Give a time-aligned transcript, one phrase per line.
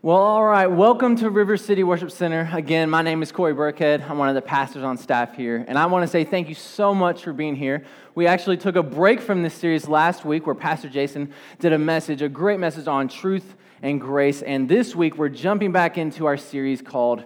[0.00, 0.68] Well, all right.
[0.68, 2.48] Welcome to River City Worship Center.
[2.52, 4.08] Again, my name is Corey Burkhead.
[4.08, 5.64] I'm one of the pastors on staff here.
[5.66, 7.84] And I want to say thank you so much for being here.
[8.14, 11.78] We actually took a break from this series last week where Pastor Jason did a
[11.78, 14.40] message, a great message on truth and grace.
[14.40, 17.24] And this week, we're jumping back into our series called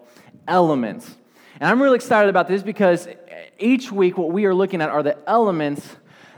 [0.48, 1.18] Elements.
[1.60, 3.06] And I'm really excited about this because
[3.58, 5.86] each week, what we are looking at are the elements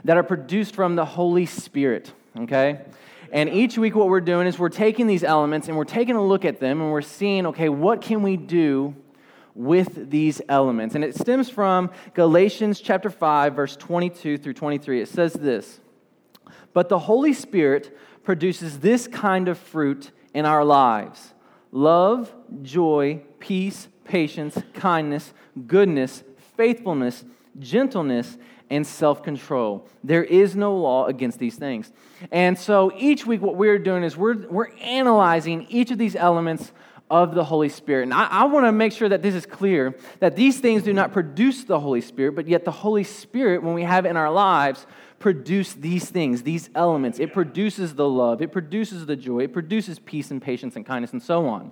[0.03, 2.81] that are produced from the Holy Spirit, okay?
[3.35, 6.23] And each week, what we're doing is we're taking these elements and we're taking a
[6.25, 8.95] look at them and we're seeing, okay, what can we do
[9.53, 10.95] with these elements?
[10.95, 15.01] And it stems from Galatians chapter 5, verse 22 through 23.
[15.01, 15.81] It says this
[16.71, 21.33] But the Holy Spirit produces this kind of fruit in our lives
[21.73, 25.33] love, joy, peace, patience, kindness,
[25.67, 26.23] goodness,
[26.55, 27.25] faithfulness,
[27.59, 28.37] gentleness,
[28.69, 29.87] and self control.
[30.03, 31.91] There is no law against these things.
[32.31, 36.71] And so each week, what we're doing is we're, we're analyzing each of these elements
[37.09, 38.03] of the Holy Spirit.
[38.03, 40.93] And I, I want to make sure that this is clear that these things do
[40.93, 44.31] not produce the Holy Spirit, but yet the Holy Spirit, when we have in our
[44.31, 44.87] lives,
[45.19, 47.19] produce these things, these elements.
[47.19, 51.13] It produces the love, it produces the joy, it produces peace and patience and kindness
[51.13, 51.71] and so on.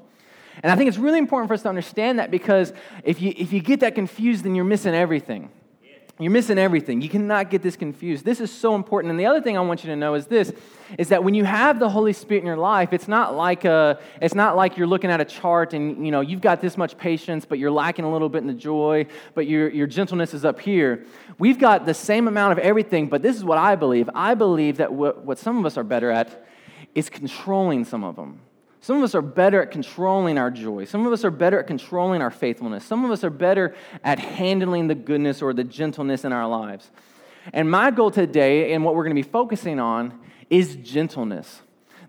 [0.61, 3.51] And I think it's really important for us to understand that because if you, if
[3.51, 5.49] you get that confused, then you're missing everything.
[6.19, 7.01] You're missing everything.
[7.01, 8.23] You cannot get this confused.
[8.23, 9.09] This is so important.
[9.09, 10.53] And the other thing I want you to know is this
[10.99, 13.99] is that when you have the Holy Spirit in your life, it's not like a,
[14.21, 16.99] it's not like you're looking at a chart and you know you've got this much
[16.99, 20.45] patience, but you're lacking a little bit in the joy, but your, your gentleness is
[20.45, 21.03] up here.
[21.39, 24.07] We've got the same amount of everything, but this is what I believe.
[24.13, 26.45] I believe that what, what some of us are better at
[26.93, 28.42] is controlling some of them.
[28.83, 30.83] Some of us are better at controlling our joy.
[30.83, 32.83] Some of us are better at controlling our faithfulness.
[32.83, 36.91] Some of us are better at handling the goodness or the gentleness in our lives.
[37.53, 41.61] And my goal today, and what we're going to be focusing on, is gentleness.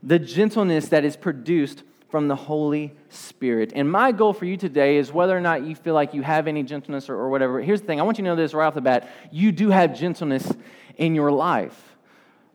[0.02, 3.70] The gentleness that is produced from the Holy Spirit.
[3.76, 6.48] And my goal for you today is whether or not you feel like you have
[6.48, 7.62] any gentleness or, or whatever.
[7.62, 9.70] Here's the thing I want you to know this right off the bat you do
[9.70, 10.52] have gentleness
[10.96, 11.93] in your life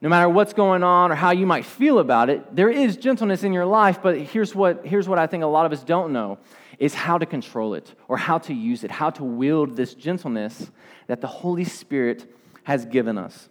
[0.01, 3.43] no matter what's going on or how you might feel about it, there is gentleness
[3.43, 6.13] in your life, but here's what, here's what I think a lot of us don't
[6.13, 6.37] know
[6.77, 10.71] is how to control it or how to use it, how to wield this gentleness
[11.07, 12.33] that the Holy Spirit
[12.63, 13.49] has given us.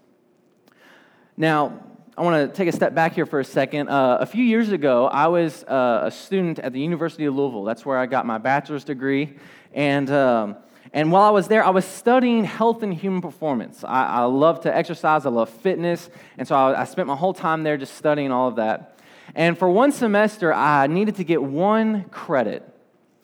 [1.36, 1.82] Now,
[2.16, 3.88] I want to take a step back here for a second.
[3.88, 7.62] Uh, a few years ago, I was uh, a student at the University of Louisville.
[7.62, 9.36] That's where I got my bachelor's degree.
[9.72, 10.56] And um,
[10.92, 13.84] and while I was there, I was studying health and human performance.
[13.84, 16.08] I, I love to exercise, I love fitness.
[16.38, 18.98] And so I, I spent my whole time there just studying all of that.
[19.34, 22.62] And for one semester, I needed to get one credit.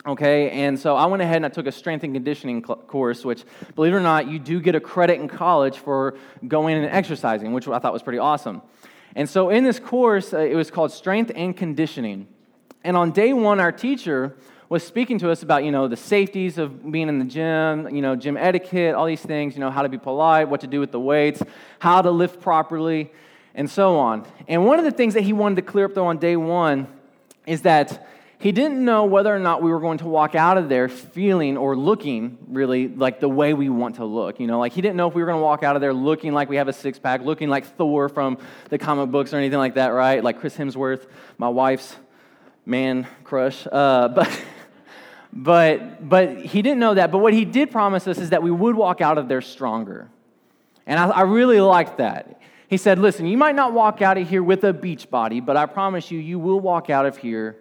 [0.07, 3.25] Okay, and so I went ahead and I took a strength and conditioning cl- course,
[3.25, 3.43] which,
[3.73, 6.15] believe it or not, you do get a credit in college for
[6.47, 8.61] going and exercising, which I thought was pretty awesome.
[9.15, 12.27] And so in this course, uh, it was called Strength and Conditioning.
[12.83, 14.37] And on day one, our teacher
[14.75, 18.01] was speaking to us about, you know, the safeties of being in the gym, you
[18.01, 20.81] know, gym etiquette, all these things, you know, how to be polite, what to do
[20.81, 21.41] with the weights,
[21.79, 23.09] how to lift properly,
[23.53, 24.27] and so on.
[24.49, 26.89] And one of the things that he wanted to clear up, though, on day one
[27.47, 28.05] is that
[28.37, 31.55] he didn't know whether or not we were going to walk out of there feeling
[31.55, 34.41] or looking really like the way we want to look.
[34.41, 35.93] You know, like he didn't know if we were going to walk out of there
[35.93, 39.37] looking like we have a six pack, looking like Thor from the comic books or
[39.37, 40.21] anything like that, right?
[40.21, 41.07] Like Chris Hemsworth,
[41.37, 41.95] my wife's
[42.65, 43.65] man crush.
[43.71, 44.29] Uh, but
[45.35, 47.11] but, but he didn't know that.
[47.11, 50.09] But what he did promise us is that we would walk out of there stronger.
[50.87, 52.41] And I, I really liked that.
[52.67, 55.57] He said, Listen, you might not walk out of here with a beach body, but
[55.57, 57.57] I promise you, you will walk out of here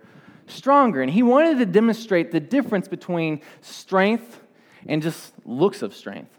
[0.47, 1.03] stronger.
[1.03, 4.41] And he wanted to demonstrate the difference between strength
[4.87, 6.31] and just looks of strength.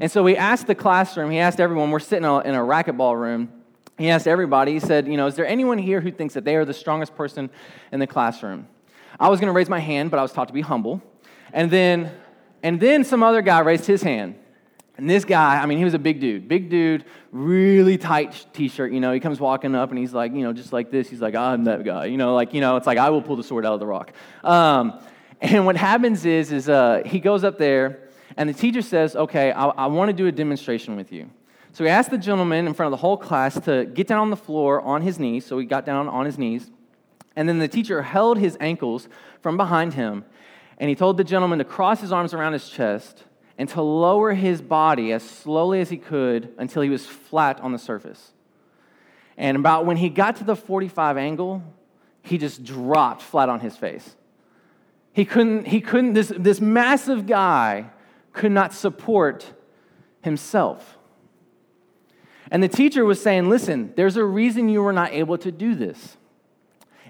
[0.00, 3.50] And so he asked the classroom, he asked everyone, we're sitting in a racquetball room.
[3.98, 6.56] He asked everybody, he said, You know, is there anyone here who thinks that they
[6.56, 7.50] are the strongest person
[7.92, 8.66] in the classroom?
[9.18, 11.02] I was going to raise my hand, but I was taught to be humble.
[11.52, 12.12] And then,
[12.62, 14.36] and then some other guy raised his hand.
[14.96, 18.68] And this guy, I mean, he was a big dude, big dude, really tight t
[18.68, 18.92] shirt.
[18.92, 21.08] You know, he comes walking up and he's like, you know, just like this.
[21.08, 22.06] He's like, I'm that guy.
[22.06, 23.86] You know, like, you know, it's like, I will pull the sword out of the
[23.86, 24.12] rock.
[24.44, 25.00] Um,
[25.40, 29.50] and what happens is, is uh, he goes up there and the teacher says, okay,
[29.50, 31.30] I, I want to do a demonstration with you.
[31.72, 34.30] So he asked the gentleman in front of the whole class to get down on
[34.30, 35.46] the floor on his knees.
[35.46, 36.70] So he got down on his knees.
[37.34, 39.08] And then the teacher held his ankles
[39.40, 40.24] from behind him,
[40.78, 43.24] and he told the gentleman to cross his arms around his chest
[43.58, 47.72] and to lower his body as slowly as he could until he was flat on
[47.72, 48.32] the surface.
[49.36, 51.62] And about when he got to the 45 angle,
[52.22, 54.16] he just dropped flat on his face.
[55.12, 57.90] He couldn't, he couldn't, this, this massive guy
[58.32, 59.52] could not support
[60.22, 60.96] himself.
[62.50, 65.74] And the teacher was saying, Listen, there's a reason you were not able to do
[65.74, 66.16] this.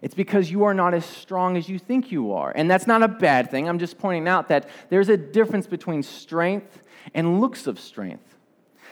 [0.03, 2.53] It's because you are not as strong as you think you are.
[2.55, 3.69] And that's not a bad thing.
[3.69, 6.83] I'm just pointing out that there's a difference between strength
[7.15, 8.33] and looks of strength.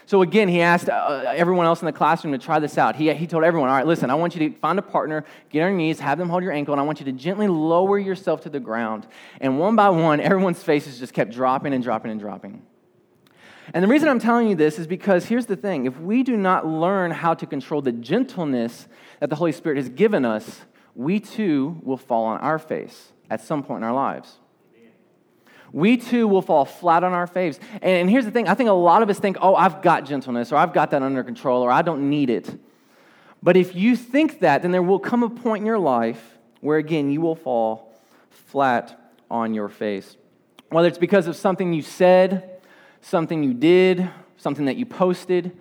[0.05, 2.95] So again, he asked uh, everyone else in the classroom to try this out.
[2.95, 5.61] He, he told everyone, all right, listen, I want you to find a partner, get
[5.61, 7.99] on your knees, have them hold your ankle, and I want you to gently lower
[7.99, 9.05] yourself to the ground.
[9.39, 12.61] And one by one, everyone's faces just kept dropping and dropping and dropping.
[13.73, 16.35] And the reason I'm telling you this is because here's the thing if we do
[16.35, 18.87] not learn how to control the gentleness
[19.19, 20.61] that the Holy Spirit has given us,
[20.95, 24.37] we too will fall on our face at some point in our lives.
[25.73, 27.57] We too will fall flat on our face.
[27.81, 30.51] And here's the thing I think a lot of us think, oh, I've got gentleness,
[30.51, 32.59] or I've got that under control, or I don't need it.
[33.41, 36.77] But if you think that, then there will come a point in your life where,
[36.77, 37.93] again, you will fall
[38.29, 40.17] flat on your face.
[40.69, 42.61] Whether it's because of something you said,
[43.01, 45.57] something you did, something that you posted,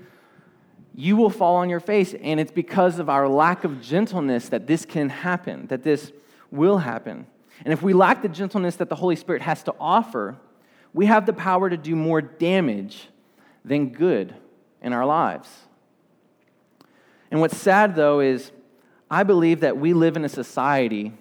[0.95, 2.15] you will fall on your face.
[2.15, 6.13] And it's because of our lack of gentleness that this can happen, that this
[6.51, 7.27] will happen.
[7.65, 10.37] And if we lack the gentleness that the Holy Spirit has to offer,
[10.93, 13.09] we have the power to do more damage
[13.65, 14.35] than good
[14.83, 15.49] in our lives.
[17.31, 18.51] And what's sad, though, is
[19.11, 21.13] I believe that we live in a society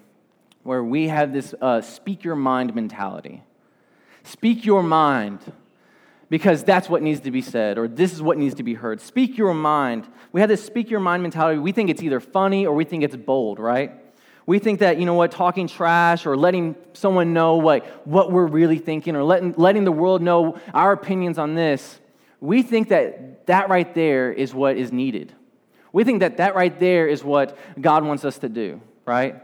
[0.63, 3.43] where we have this uh, speak your mind mentality.
[4.23, 5.39] Speak your mind
[6.29, 9.01] because that's what needs to be said, or this is what needs to be heard.
[9.01, 10.07] Speak your mind.
[10.31, 11.59] We have this speak your mind mentality.
[11.59, 13.91] We think it's either funny or we think it's bold, right?
[14.45, 18.47] We think that, you know what, talking trash or letting someone know what, what we're
[18.47, 21.99] really thinking or letting, letting the world know our opinions on this,
[22.39, 25.33] we think that that right there is what is needed.
[25.91, 29.41] We think that that right there is what God wants us to do, right?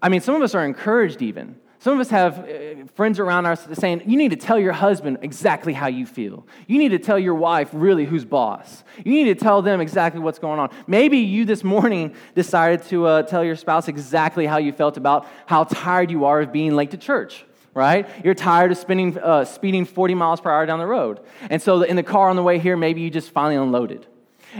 [0.00, 2.48] I mean, some of us are encouraged even some of us have
[2.94, 6.46] friends around us saying, you need to tell your husband exactly how you feel.
[6.66, 8.84] You need to tell your wife really who's boss.
[9.04, 10.70] You need to tell them exactly what's going on.
[10.86, 15.26] Maybe you this morning decided to uh, tell your spouse exactly how you felt about
[15.46, 17.44] how tired you are of being late to church
[17.74, 18.06] right?
[18.22, 21.20] You're tired of spinning, uh, speeding 40 miles per hour down the road.
[21.48, 24.06] And so in the car on the way here, maybe you just finally unloaded.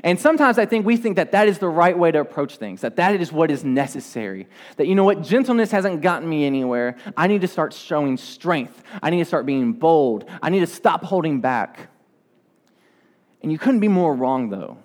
[0.03, 2.81] And sometimes I think we think that that is the right way to approach things,
[2.81, 4.49] that that is what is necessary.
[4.77, 6.97] That, you know what, gentleness hasn't gotten me anywhere.
[7.17, 8.83] I need to start showing strength.
[9.03, 10.29] I need to start being bold.
[10.43, 11.89] I need to stop holding back.
[13.43, 14.79] And you couldn't be more wrong, though.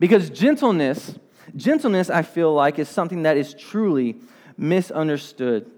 [0.00, 1.18] Because gentleness,
[1.54, 4.16] gentleness, I feel like, is something that is truly
[4.56, 5.70] misunderstood.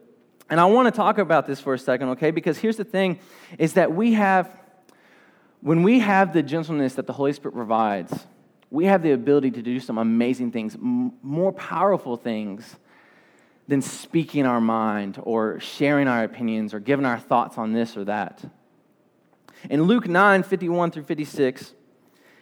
[0.49, 2.31] And I want to talk about this for a second, okay?
[2.31, 3.19] Because here's the thing
[3.59, 4.51] is that we have
[5.61, 8.27] when we have the gentleness that the Holy Spirit provides,
[8.71, 12.77] we have the ability to do some amazing things, more powerful things
[13.69, 18.05] than speaking our mind or sharing our opinions or giving our thoughts on this or
[18.05, 18.45] that.
[19.71, 21.75] In Luke 9 51 through 56,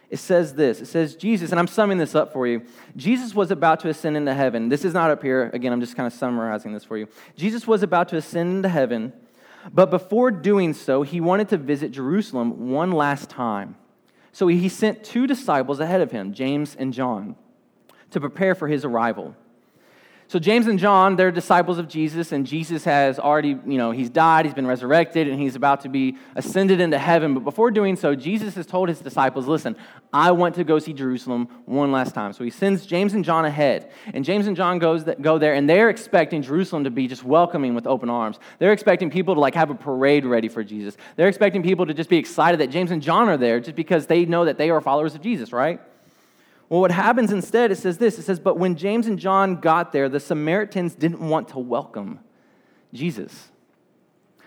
[0.09, 2.63] it says this it says, Jesus, and I'm summing this up for you.
[2.95, 4.69] Jesus was about to ascend into heaven.
[4.69, 5.49] This is not up here.
[5.53, 7.07] Again, I'm just kind of summarizing this for you.
[7.35, 9.13] Jesus was about to ascend into heaven
[9.73, 13.75] but before doing so, he wanted to visit Jerusalem one last time.
[14.31, 17.35] So he sent two disciples ahead of him, James and John,
[18.11, 19.35] to prepare for his arrival.
[20.27, 24.09] So James and John, they're disciples of Jesus, and Jesus has already, you know, he's
[24.09, 27.35] died, he's been resurrected, and he's about to be ascended into heaven.
[27.35, 29.75] But before doing so, Jesus has told his disciples, listen,
[30.11, 32.33] I want to go see Jerusalem one last time.
[32.33, 33.91] So he sends James and John ahead.
[34.15, 37.75] And James and John goes go there, and they're expecting Jerusalem to be just welcoming
[37.75, 38.39] with open arms.
[38.57, 40.97] They're expecting people to like have a parade ready for Jesus.
[41.17, 44.07] They're expecting people to just be excited that James and John are there just because
[44.07, 45.79] they know that they are followers of Jesus, right?
[46.69, 49.91] Well, what happens instead, it says this it says, But when James and John got
[49.91, 52.19] there, the Samaritans didn't want to welcome
[52.93, 53.49] Jesus.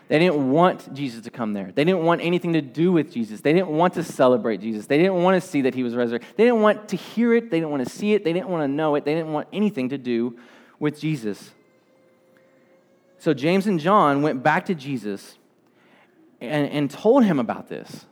[0.09, 1.71] They didn't want Jesus to come there.
[1.71, 3.43] They didn't want anything to do with Jesus.
[3.43, 4.87] They didn't want to celebrate Jesus.
[4.87, 6.35] They didn't want to see that he was resurrected.
[6.37, 7.51] They didn't want to hear it.
[7.51, 8.25] They didn't want to see it.
[8.25, 9.05] They didn't want to know it.
[9.05, 10.39] They didn't want anything to do
[10.79, 11.51] with Jesus.
[13.19, 15.37] So James and John went back to Jesus
[16.41, 18.07] and, and told him about this.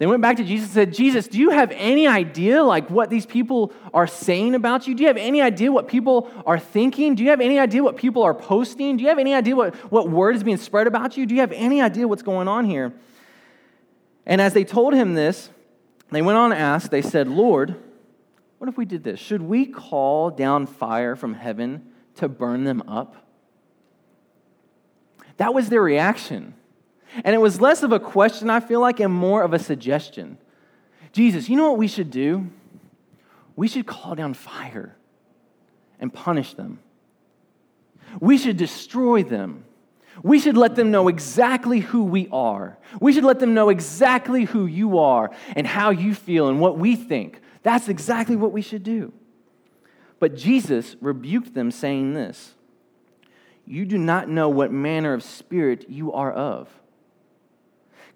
[0.00, 3.10] They went back to Jesus and said, Jesus, do you have any idea like what
[3.10, 4.94] these people are saying about you?
[4.94, 7.14] Do you have any idea what people are thinking?
[7.14, 8.96] Do you have any idea what people are posting?
[8.96, 11.26] Do you have any idea what, what word is being spread about you?
[11.26, 12.94] Do you have any idea what's going on here?
[14.24, 15.50] And as they told him this,
[16.10, 17.74] they went on to ask, they said, Lord,
[18.56, 19.20] what if we did this?
[19.20, 23.16] Should we call down fire from heaven to burn them up?
[25.36, 26.54] That was their reaction.
[27.24, 30.38] And it was less of a question, I feel like, and more of a suggestion.
[31.12, 32.50] Jesus, you know what we should do?
[33.56, 34.96] We should call down fire
[35.98, 36.78] and punish them.
[38.20, 39.64] We should destroy them.
[40.22, 42.78] We should let them know exactly who we are.
[43.00, 46.78] We should let them know exactly who you are and how you feel and what
[46.78, 47.40] we think.
[47.62, 49.12] That's exactly what we should do.
[50.18, 52.54] But Jesus rebuked them, saying this
[53.64, 56.68] You do not know what manner of spirit you are of.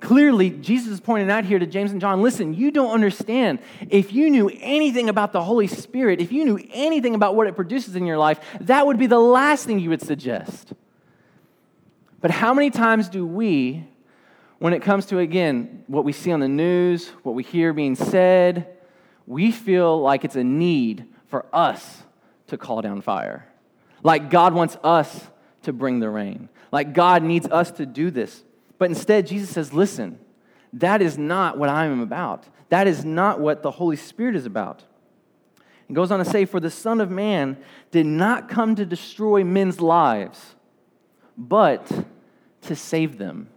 [0.00, 3.58] Clearly, Jesus is pointing out here to James and John listen, you don't understand.
[3.88, 7.56] If you knew anything about the Holy Spirit, if you knew anything about what it
[7.56, 10.72] produces in your life, that would be the last thing you would suggest.
[12.20, 13.86] But how many times do we,
[14.58, 17.94] when it comes to, again, what we see on the news, what we hear being
[17.96, 18.76] said,
[19.26, 22.02] we feel like it's a need for us
[22.46, 23.46] to call down fire?
[24.02, 25.28] Like God wants us
[25.62, 26.48] to bring the rain.
[26.70, 28.43] Like God needs us to do this.
[28.78, 30.18] But instead, Jesus says, listen,
[30.74, 32.46] that is not what I am about.
[32.68, 34.82] That is not what the Holy Spirit is about.
[35.86, 37.56] He goes on to say, For the Son of Man
[37.90, 40.56] did not come to destroy men's lives,
[41.36, 41.90] but
[42.62, 43.48] to save them.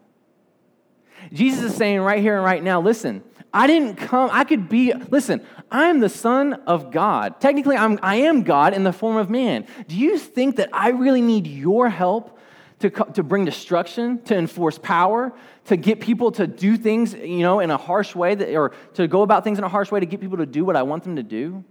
[1.32, 4.94] Jesus is saying right here and right now, listen, I didn't come, I could be,
[4.94, 7.40] listen, I am the Son of God.
[7.40, 9.66] Technically, I'm, I am God in the form of man.
[9.88, 12.37] Do you think that I really need your help
[12.80, 15.34] to, to bring destruction, to enforce power,
[15.66, 19.08] to get people to do things, you know, in a harsh way, that, or to
[19.08, 21.04] go about things in a harsh way to get people to do what I want
[21.04, 21.64] them to do?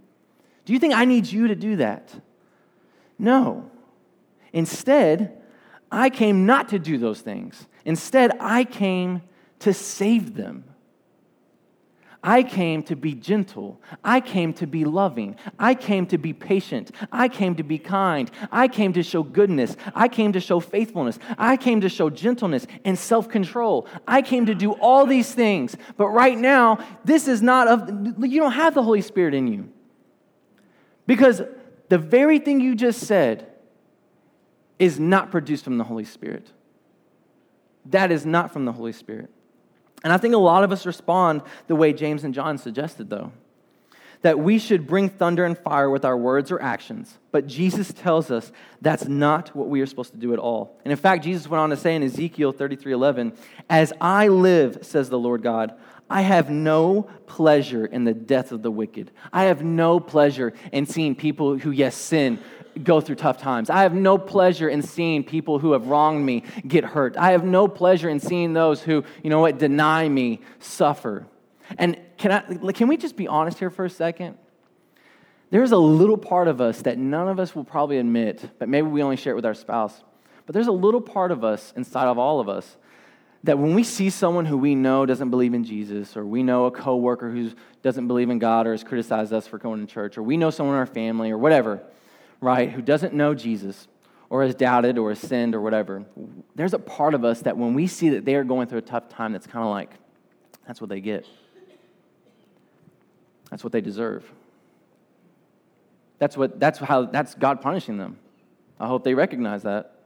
[0.65, 2.13] Do you think I need you to do that?
[3.17, 3.71] No.
[4.51, 5.41] Instead,
[5.91, 7.67] I came not to do those things.
[7.85, 9.21] Instead, I came
[9.59, 10.65] to save them.
[12.23, 13.81] I came to be gentle.
[14.03, 15.35] I came to be loving.
[15.59, 16.91] I came to be patient.
[17.11, 18.29] I came to be kind.
[18.51, 19.77] I came to show goodness.
[19.93, 21.19] I came to show faithfulness.
[21.37, 23.87] I came to show gentleness and self control.
[24.07, 25.77] I came to do all these things.
[25.95, 29.69] But right now, this is not of, you don't have the Holy Spirit in you.
[31.05, 31.41] Because
[31.89, 33.47] the very thing you just said
[34.79, 36.51] is not produced from the Holy Spirit.
[37.85, 39.29] That is not from the Holy Spirit.
[40.03, 43.31] And I think a lot of us respond the way James and John suggested, though
[44.21, 47.17] that we should bring thunder and fire with our words or actions.
[47.31, 48.51] But Jesus tells us
[48.81, 50.79] that's not what we are supposed to do at all.
[50.83, 53.33] And in fact, Jesus went on to say in Ezekiel 33 11,
[53.69, 55.75] As I live, says the Lord God,
[56.09, 59.11] I have no pleasure in the death of the wicked.
[59.33, 62.39] I have no pleasure in seeing people who, yes, sin,
[62.83, 63.69] go through tough times.
[63.69, 67.17] I have no pleasure in seeing people who have wronged me get hurt.
[67.17, 71.27] I have no pleasure in seeing those who, you know what, deny me suffer.
[71.77, 74.37] And can, I, can we just be honest here for a second?
[75.49, 78.87] There's a little part of us that none of us will probably admit, but maybe
[78.87, 80.03] we only share it with our spouse.
[80.45, 82.77] But there's a little part of us inside of all of us
[83.43, 86.65] that when we see someone who we know doesn't believe in Jesus, or we know
[86.65, 87.51] a coworker who
[87.83, 90.49] doesn't believe in God or has criticized us for going to church, or we know
[90.49, 91.81] someone in our family or whatever,
[92.41, 93.87] right, who doesn't know Jesus
[94.29, 96.03] or has doubted or has sinned or whatever,
[96.55, 98.81] there's a part of us that when we see that they are going through a
[98.83, 99.91] tough time, that's kind of like,
[100.65, 101.25] that's what they get.
[103.49, 104.29] That's what they deserve.
[106.19, 108.17] That's, what, that's how that's God punishing them.
[108.79, 109.96] I hope they recognize that.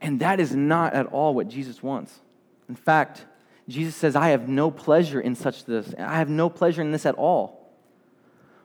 [0.00, 2.20] And that is not at all what Jesus wants.
[2.68, 3.24] In fact,
[3.68, 5.94] Jesus says, I have no pleasure in such this.
[5.98, 7.74] I have no pleasure in this at all.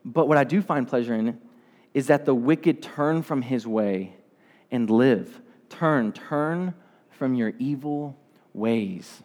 [0.04, 1.40] But what I do find pleasure in
[1.94, 4.16] is that the wicked turn from his way
[4.70, 5.42] and live.
[5.70, 6.74] Turn, turn
[7.10, 8.18] from your evil
[8.54, 9.24] ways.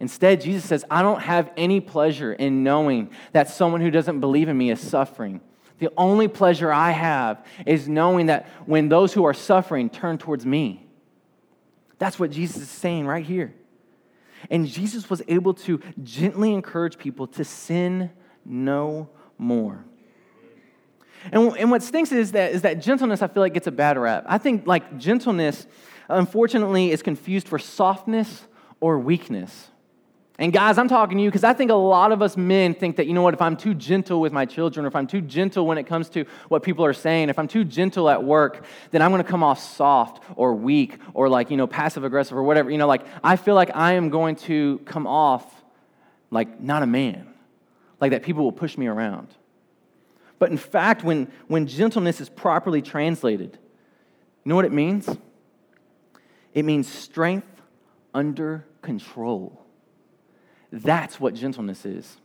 [0.00, 4.48] Instead, Jesus says, I don't have any pleasure in knowing that someone who doesn't believe
[4.48, 5.40] in me is suffering.
[5.78, 10.44] The only pleasure I have is knowing that when those who are suffering turn towards
[10.44, 10.81] me.
[12.02, 13.54] That's what Jesus is saying right here.
[14.50, 18.10] And Jesus was able to gently encourage people to sin
[18.44, 19.84] no more.
[21.30, 23.96] And, and what stinks is that, is that gentleness, I feel like, gets a bad
[23.98, 24.24] rap.
[24.26, 25.64] I think, like, gentleness,
[26.08, 28.48] unfortunately, is confused for softness
[28.80, 29.68] or weakness.
[30.42, 32.96] And guys, I'm talking to you because I think a lot of us men think
[32.96, 35.20] that, you know what, if I'm too gentle with my children, or if I'm too
[35.20, 38.64] gentle when it comes to what people are saying, if I'm too gentle at work,
[38.90, 42.36] then I'm going to come off soft or weak or like, you know, passive aggressive
[42.36, 42.72] or whatever.
[42.72, 45.62] You know, like, I feel like I am going to come off
[46.32, 47.32] like not a man,
[48.00, 49.28] like that people will push me around.
[50.40, 53.56] But in fact, when, when gentleness is properly translated,
[54.44, 55.08] you know what it means?
[56.52, 57.62] It means strength
[58.12, 59.61] under control.
[60.72, 62.16] That's what gentleness is.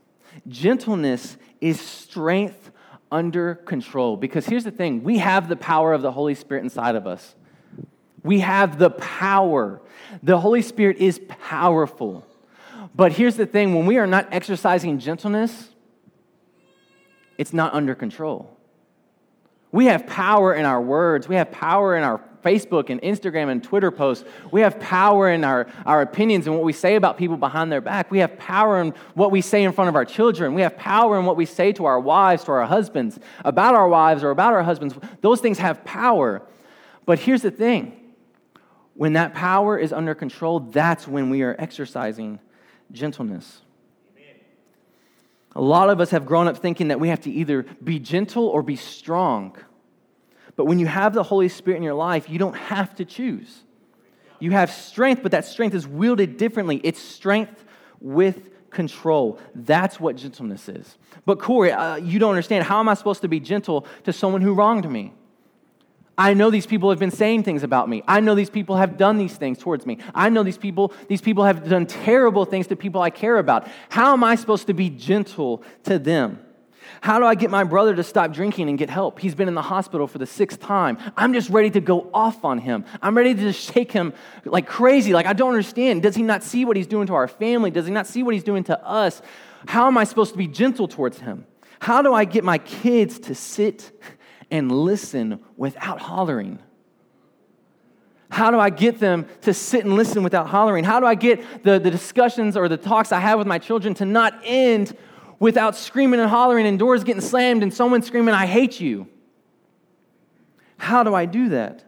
[0.48, 2.72] Gentleness is strength
[3.12, 4.16] under control.
[4.18, 7.36] Because here's the thing we have the power of the Holy Spirit inside of us.
[8.24, 9.82] We have the power.
[10.24, 12.26] The Holy Spirit is powerful.
[12.96, 15.70] But here's the thing when we are not exercising gentleness,
[17.38, 18.58] it's not under control.
[19.72, 23.62] We have power in our words, we have power in our Facebook and Instagram and
[23.62, 24.24] Twitter posts.
[24.52, 27.82] We have power in our, our opinions and what we say about people behind their
[27.82, 28.10] back.
[28.10, 30.54] We have power in what we say in front of our children.
[30.54, 33.90] We have power in what we say to our wives, to our husbands, about our
[33.90, 34.96] wives or about our husbands.
[35.22, 36.42] Those things have power.
[37.06, 38.00] But here's the thing
[38.94, 42.40] when that power is under control, that's when we are exercising
[42.92, 43.62] gentleness.
[45.56, 48.46] A lot of us have grown up thinking that we have to either be gentle
[48.46, 49.58] or be strong.
[50.58, 53.64] But when you have the Holy Spirit in your life, you don't have to choose.
[54.40, 56.82] You have strength, but that strength is wielded differently.
[56.84, 57.64] It's strength
[58.02, 59.40] with control.
[59.56, 60.98] That's what gentleness is.
[61.26, 62.66] But Corey, uh, you don't understand.
[62.66, 65.14] How am I supposed to be gentle to someone who wronged me?
[66.18, 68.04] I know these people have been saying things about me.
[68.08, 70.00] I know these people have done these things towards me.
[70.16, 73.68] I know these people, these people have done terrible things to people I care about.
[73.90, 76.40] How am I supposed to be gentle to them?
[77.02, 79.20] How do I get my brother to stop drinking and get help?
[79.20, 80.98] He's been in the hospital for the sixth time.
[81.16, 82.86] I'm just ready to go off on him.
[83.02, 84.14] I'm ready to just shake him
[84.46, 85.14] like crazy.
[85.14, 86.04] Like, I don't understand.
[86.04, 87.72] Does he not see what he's doing to our family?
[87.72, 89.22] Does he not see what he's doing to us?
[89.68, 91.46] How am I supposed to be gentle towards him?
[91.80, 93.92] How do I get my kids to sit
[94.50, 96.60] and listen without hollering?
[98.30, 100.84] How do I get them to sit and listen without hollering?
[100.84, 103.94] How do I get the, the discussions or the talks I have with my children
[103.96, 104.98] to not end
[105.40, 109.08] without screaming and hollering and doors getting slammed and someone screaming, I hate you?
[110.78, 111.84] How do I do that?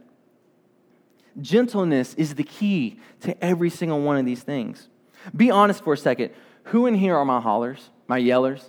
[1.41, 4.88] Gentleness is the key to every single one of these things.
[5.36, 6.32] Be honest for a second.
[6.65, 8.63] Who in here are my hollers, my yellers?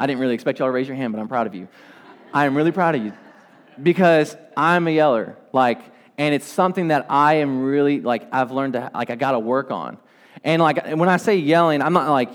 [0.00, 1.68] I didn't really expect y'all to raise your hand, but I'm proud of you.
[2.32, 3.12] I am really proud of you
[3.82, 5.36] because I'm a yeller.
[5.52, 5.80] Like,
[6.16, 9.38] and it's something that I am really like I've learned to like I got to
[9.38, 9.98] work on.
[10.44, 12.30] And like when I say yelling, I'm not like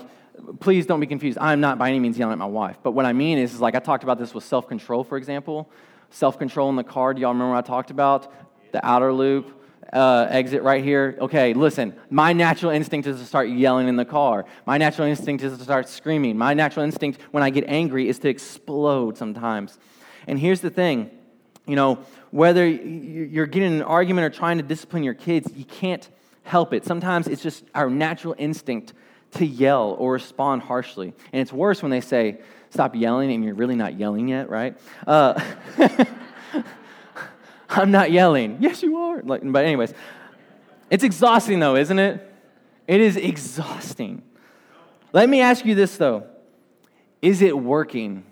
[0.60, 1.38] please don't be confused.
[1.40, 2.76] I'm not by any means yelling at my wife.
[2.82, 5.70] But what I mean is, is like I talked about this with self-control, for example.
[6.10, 7.14] Self-control in the car.
[7.14, 8.32] Do y'all remember what I talked about?
[8.72, 9.60] The outer loop.
[9.92, 11.16] Uh, exit right here.
[11.20, 14.44] Okay, listen, my natural instinct is to start yelling in the car.
[14.66, 16.36] My natural instinct is to start screaming.
[16.36, 19.78] My natural instinct when I get angry is to explode sometimes.
[20.26, 21.10] And here's the thing
[21.66, 22.00] you know,
[22.30, 26.08] whether you're getting an argument or trying to discipline your kids, you can't
[26.42, 26.84] help it.
[26.84, 28.92] Sometimes it's just our natural instinct
[29.34, 31.12] to yell or respond harshly.
[31.32, 34.76] And it's worse when they say, stop yelling, and you're really not yelling yet, right?
[35.06, 35.40] Uh,
[37.68, 38.58] I'm not yelling.
[38.60, 39.22] Yes, you are.
[39.22, 39.94] Like, but, anyways,
[40.90, 42.32] it's exhausting, though, isn't it?
[42.86, 44.22] It is exhausting.
[45.12, 46.24] Let me ask you this, though
[47.22, 48.24] Is it working?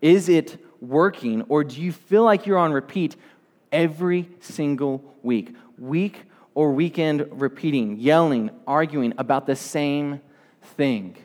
[0.00, 3.16] Is it working, or do you feel like you're on repeat
[3.72, 5.54] every single week?
[5.76, 6.22] Week
[6.58, 10.20] or weekend repeating, yelling, arguing about the same
[10.76, 11.16] thing.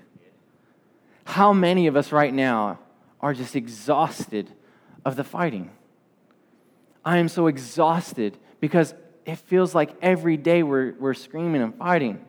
[1.25, 2.77] How many of us right now
[3.19, 4.51] are just exhausted
[5.03, 5.71] of the fighting?
[7.03, 8.93] I am so exhausted because
[9.25, 12.23] it feels like every day we're, we're screaming and fighting.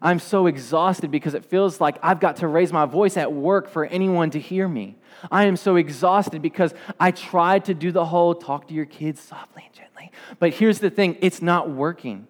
[0.00, 3.68] I'm so exhausted because it feels like I've got to raise my voice at work
[3.68, 4.96] for anyone to hear me.
[5.30, 9.20] I am so exhausted because I tried to do the whole talk to your kids
[9.20, 10.10] softly and gently.
[10.38, 12.28] But here's the thing it's not working.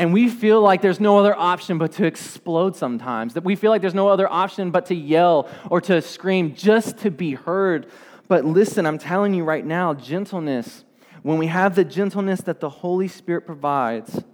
[0.00, 3.34] And we feel like there's no other option but to explode sometimes.
[3.34, 6.96] That we feel like there's no other option but to yell or to scream just
[7.00, 7.86] to be heard.
[8.26, 10.84] But listen, I'm telling you right now, gentleness,
[11.22, 14.24] when we have the gentleness that the Holy Spirit provides,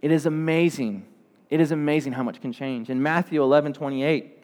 [0.00, 1.04] it is amazing.
[1.50, 2.88] It is amazing how much can change.
[2.88, 4.38] In Matthew 11 28,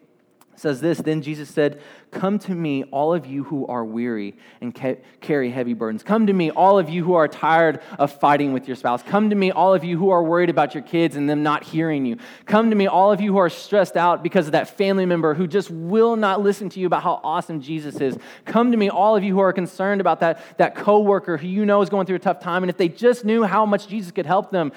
[0.55, 4.75] says this Then Jesus said, Come to me, all of you who are weary and
[4.75, 6.03] ca- carry heavy burdens.
[6.03, 9.01] Come to me, all of you who are tired of fighting with your spouse.
[9.01, 11.63] Come to me, all of you who are worried about your kids and them not
[11.63, 12.17] hearing you.
[12.45, 15.33] Come to me, all of you who are stressed out because of that family member
[15.33, 18.17] who just will not listen to you about how awesome Jesus is.
[18.45, 21.65] Come to me, all of you who are concerned about that, that coworker who you
[21.65, 24.11] know is going through a tough time, and if they just knew how much Jesus
[24.11, 24.73] could help them,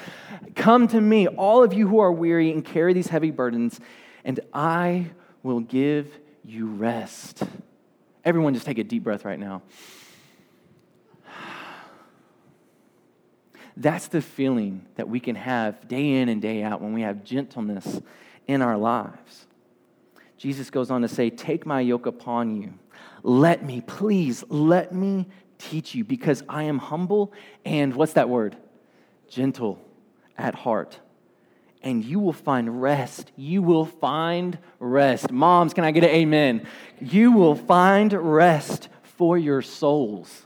[0.55, 3.81] come to me, all of you who are weary and carry these heavy burdens,
[4.25, 5.11] and I
[5.45, 6.09] will give
[6.45, 7.45] you rest.
[8.25, 9.63] Everyone, just take a deep breath right now.
[13.77, 17.23] That's the feeling that we can have day in and day out when we have
[17.23, 18.01] gentleness
[18.49, 19.47] in our lives.
[20.37, 22.75] Jesus goes on to say, Take my yoke upon you.
[23.23, 25.27] Let me, please, let me
[25.59, 27.33] teach you because I am humble
[27.65, 28.57] and what's that word?
[29.29, 29.81] Gentle
[30.37, 30.99] at heart
[31.85, 33.31] and you will find rest.
[33.37, 35.31] You will find rest.
[35.31, 36.67] Moms, can I get an amen?
[36.99, 40.43] You will find rest for your souls.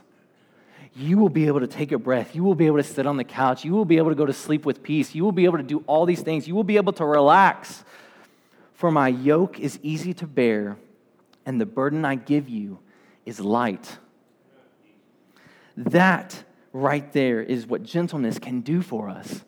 [0.93, 2.35] You will be able to take a breath.
[2.35, 3.63] You will be able to sit on the couch.
[3.63, 5.15] You will be able to go to sleep with peace.
[5.15, 6.45] You will be able to do all these things.
[6.45, 7.85] You will be able to relax.
[8.73, 10.77] For my yoke is easy to bear,
[11.45, 12.79] and the burden I give you
[13.25, 13.97] is light.
[15.77, 19.45] That right there is what gentleness can do for us.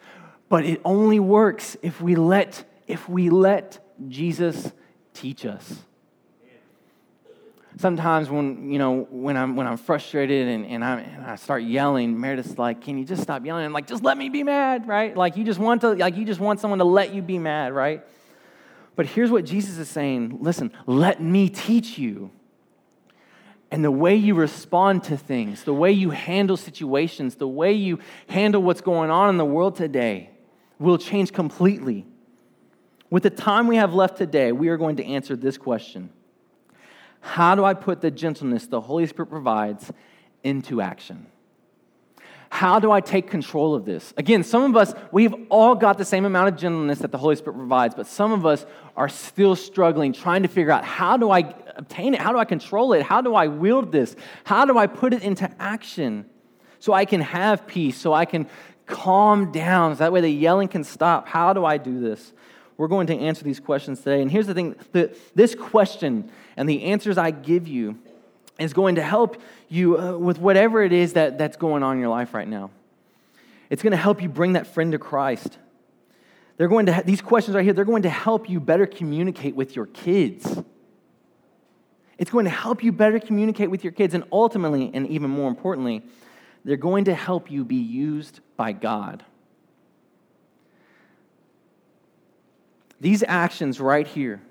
[0.52, 4.74] But it only works if we let if we let Jesus
[5.14, 5.80] teach us.
[7.78, 11.64] Sometimes when you know when I'm when I'm frustrated and, and, I, and I start
[11.64, 14.90] yelling, Meredith's like, "Can you just stop yelling?" I'm like, "Just let me be mad,
[14.90, 17.38] right?" Like you just want to like you just want someone to let you be
[17.38, 18.06] mad, right?
[18.98, 22.30] But here's what Jesus is saying: Listen, let me teach you.
[23.72, 28.00] And the way you respond to things, the way you handle situations, the way you
[28.28, 30.31] handle what's going on in the world today
[30.82, 32.06] will change completely.
[33.10, 36.10] With the time we have left today, we are going to answer this question
[37.22, 39.91] How do I put the gentleness the Holy Spirit provides
[40.44, 41.28] into action?
[42.50, 44.13] How do I take control of this?
[44.17, 47.38] Again, some of us, we've all got the same amount of gentleness that the Holy
[47.38, 48.65] Spirit provides, but some of us
[48.98, 52.20] are still struggling, trying to figure out how do I obtain it?
[52.20, 53.04] How do I control it?
[53.04, 54.17] How do I wield this?
[54.44, 56.30] How do I put it into action
[56.80, 58.48] so I can have peace, so I can
[58.92, 61.28] calm down, so that way the yelling can stop?
[61.28, 62.34] How do I do this?
[62.78, 64.22] We're going to answer these questions today.
[64.22, 64.76] And here's the thing
[65.36, 67.98] this question and the answers I give you
[68.60, 72.00] is going to help you uh, with whatever it is that, that's going on in
[72.00, 72.70] your life right now.
[73.70, 75.58] It's going to help you bring that friend to Christ.
[76.58, 79.76] They're going to, these questions right here, they're going to help you better communicate with
[79.76, 80.62] your kids.
[82.18, 84.14] It's going to help you better communicate with your kids.
[84.14, 86.04] And ultimately, and even more importantly,
[86.63, 89.24] they're going to help you be used by God.
[93.00, 94.41] These actions right here,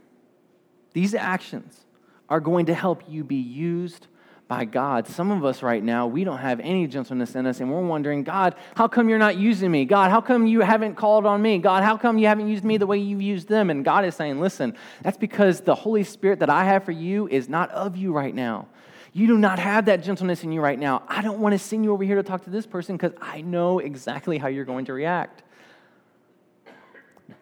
[0.92, 1.84] these actions
[2.28, 4.08] are going to help you be used
[4.48, 5.06] by God.
[5.06, 8.24] Some of us right now, we don't have any gentleness in us, and we're wondering,
[8.24, 9.84] God, how come you're not using me?
[9.84, 11.58] God, how come you haven't called on me?
[11.58, 13.70] God, how come you haven't used me the way you've used them?
[13.70, 17.28] And God is saying, listen, that's because the Holy Spirit that I have for you
[17.28, 18.66] is not of you right now.
[19.12, 21.02] You do not have that gentleness in you right now.
[21.08, 23.40] I don't want to send you over here to talk to this person because I
[23.40, 25.42] know exactly how you're going to react.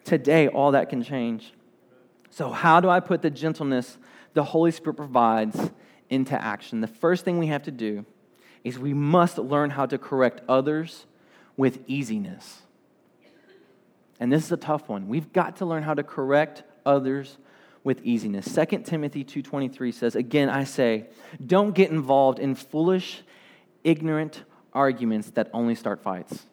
[0.03, 1.53] Today, all that can change.
[2.31, 3.97] So, how do I put the gentleness
[4.33, 5.71] the Holy Spirit provides
[6.09, 6.81] into action?
[6.81, 8.05] The first thing we have to do
[8.63, 11.05] is we must learn how to correct others
[11.55, 12.61] with easiness.
[14.19, 15.07] And this is a tough one.
[15.07, 17.37] We've got to learn how to correct others
[17.83, 18.45] with easiness.
[18.45, 21.07] 2 Timothy 2:23 says, "Again I say,
[21.45, 23.23] don't get involved in foolish,
[23.83, 26.45] ignorant arguments that only start fights."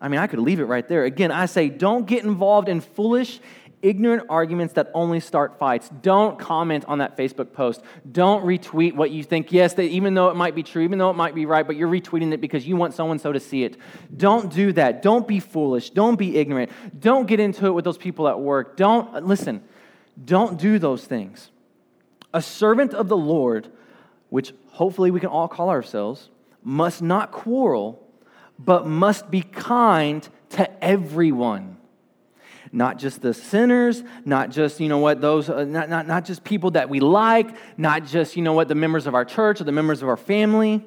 [0.00, 1.04] I mean, I could leave it right there.
[1.04, 3.40] Again, I say, don't get involved in foolish,
[3.82, 5.88] ignorant arguments that only start fights.
[6.02, 7.82] Don't comment on that Facebook post.
[8.10, 11.10] Don't retweet what you think, yes, that even though it might be true, even though
[11.10, 13.40] it might be right, but you're retweeting it because you want so and so to
[13.40, 13.76] see it.
[14.16, 15.02] Don't do that.
[15.02, 15.90] Don't be foolish.
[15.90, 16.70] Don't be ignorant.
[16.98, 18.76] Don't get into it with those people at work.
[18.76, 19.62] Don't, listen,
[20.24, 21.50] don't do those things.
[22.34, 23.70] A servant of the Lord,
[24.30, 26.30] which hopefully we can all call ourselves,
[26.62, 28.02] must not quarrel
[28.58, 31.75] but must be kind to everyone.
[32.76, 36.44] Not just the sinners, not just, you know what, those, uh, not, not, not just
[36.44, 39.64] people that we like, not just, you know what, the members of our church or
[39.64, 40.84] the members of our family,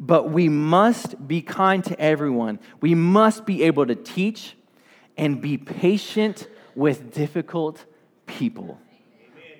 [0.00, 2.58] but we must be kind to everyone.
[2.80, 4.56] We must be able to teach
[5.16, 7.84] and be patient with difficult
[8.26, 8.80] people.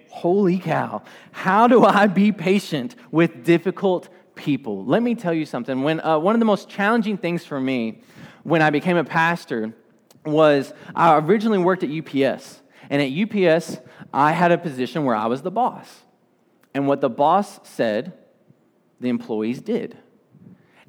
[0.09, 1.03] Holy cow.
[1.31, 4.85] How do I be patient with difficult people.
[4.85, 5.83] Let me tell you something.
[5.83, 8.01] When, uh, one of the most challenging things for me
[8.43, 9.75] when I became a pastor
[10.25, 12.61] was I originally worked at UPS.
[12.91, 13.79] And at UPS,
[14.13, 16.03] I had a position where I was the boss.
[16.75, 18.13] And what the boss said,
[19.01, 19.97] the employees did.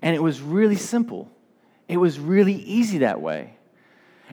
[0.02, 1.32] And it was really simple.
[1.88, 3.58] It was really easy that way.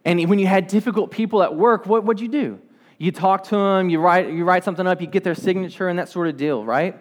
[0.05, 2.61] And when you had difficult people at work, what would you do?
[2.99, 5.99] You talk to them, you write, you write something up, you get their signature, and
[5.99, 6.99] that sort of deal, right?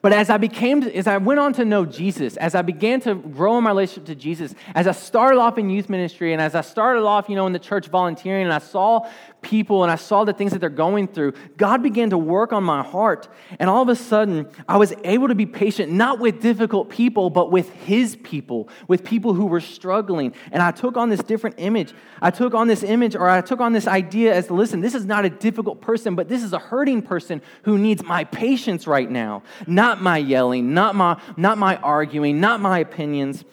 [0.00, 3.14] But as I became, as I went on to know Jesus, as I began to
[3.14, 6.54] grow in my relationship to Jesus, as I started off in youth ministry and as
[6.54, 9.08] I started off, you know, in the church volunteering and I saw
[9.42, 12.64] people and I saw the things that they're going through, God began to work on
[12.64, 13.28] my heart.
[13.58, 17.28] And all of a sudden, I was able to be patient, not with difficult people,
[17.28, 20.34] but with His people, with people who were struggling.
[20.52, 21.92] And I took on this different image.
[22.22, 25.04] I took on this image or I took on this idea as listen, this is
[25.04, 29.10] not a difficult person, but this is a hurting person who needs my patience right
[29.10, 33.44] now, not my yelling, not my, not my arguing, not my opinions.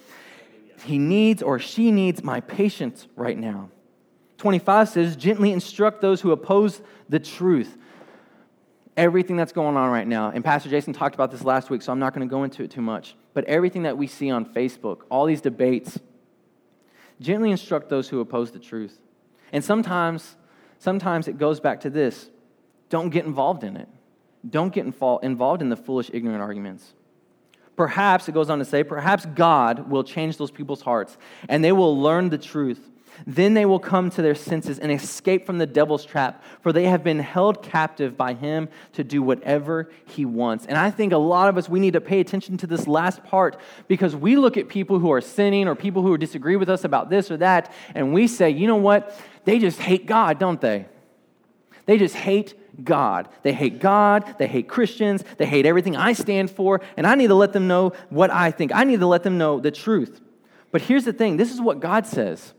[0.83, 3.69] He needs or she needs my patience right now.
[4.39, 7.77] 25 says, gently instruct those who oppose the truth.
[8.95, 11.91] Everything that's going on right now, and Pastor Jason talked about this last week, so
[11.91, 14.45] I'm not going to go into it too much, but everything that we see on
[14.45, 15.99] Facebook, all these debates,
[17.19, 18.97] gently instruct those who oppose the truth.
[19.51, 20.37] And sometimes,
[20.79, 22.29] sometimes it goes back to this
[22.89, 23.87] don't get involved in it.
[24.49, 26.93] Don't get involved in the foolish, ignorant arguments.
[27.75, 31.71] Perhaps, it goes on to say, perhaps God will change those people's hearts and they
[31.71, 32.89] will learn the truth.
[33.27, 36.85] Then they will come to their senses and escape from the devil's trap, for they
[36.85, 40.65] have been held captive by him to do whatever he wants.
[40.65, 43.23] And I think a lot of us, we need to pay attention to this last
[43.23, 46.83] part because we look at people who are sinning or people who disagree with us
[46.83, 49.15] about this or that, and we say, you know what?
[49.45, 50.87] They just hate God, don't they?
[51.85, 53.29] They just hate God.
[53.41, 54.35] They hate God.
[54.37, 55.23] They hate Christians.
[55.37, 56.81] They hate everything I stand for.
[56.97, 58.71] And I need to let them know what I think.
[58.73, 60.21] I need to let them know the truth.
[60.71, 62.53] But here's the thing this is what God says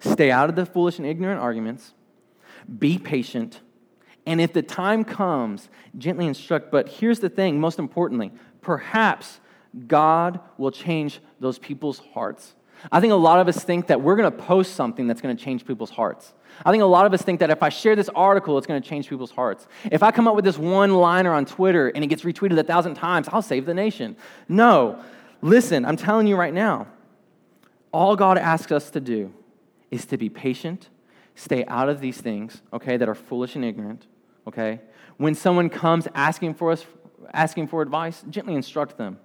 [0.00, 1.92] stay out of the foolish and ignorant arguments,
[2.78, 3.60] be patient,
[4.26, 6.70] and if the time comes, gently instruct.
[6.70, 9.40] But here's the thing most importantly, perhaps
[9.86, 12.54] God will change those people's hearts.
[12.90, 15.36] I think a lot of us think that we're going to post something that's going
[15.36, 16.32] to change people's hearts.
[16.64, 18.80] I think a lot of us think that if I share this article, it's going
[18.80, 19.66] to change people's hearts.
[19.90, 22.64] If I come up with this one liner on Twitter and it gets retweeted a
[22.64, 24.16] thousand times, I'll save the nation.
[24.48, 25.02] No.
[25.42, 26.86] Listen, I'm telling you right now,
[27.92, 29.32] all God asks us to do
[29.90, 30.88] is to be patient,
[31.34, 34.06] stay out of these things, okay, that are foolish and ignorant,
[34.46, 34.80] okay?
[35.16, 36.84] When someone comes asking for us,
[37.32, 39.18] asking for advice, gently instruct them.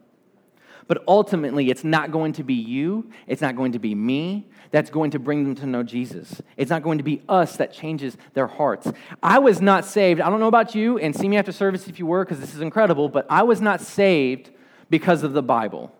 [0.87, 4.89] But ultimately, it's not going to be you, it's not going to be me that's
[4.89, 6.41] going to bring them to know Jesus.
[6.57, 8.91] It's not going to be us that changes their hearts.
[9.23, 10.21] I was not saved.
[10.21, 12.53] I don't know about you, and see me after service if you were, because this
[12.53, 14.51] is incredible, but I was not saved
[14.89, 15.94] because of the Bible.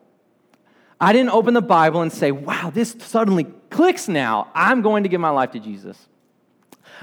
[0.99, 4.49] I didn't open the Bible and say, wow, this suddenly clicks now.
[4.53, 5.97] I'm going to give my life to Jesus.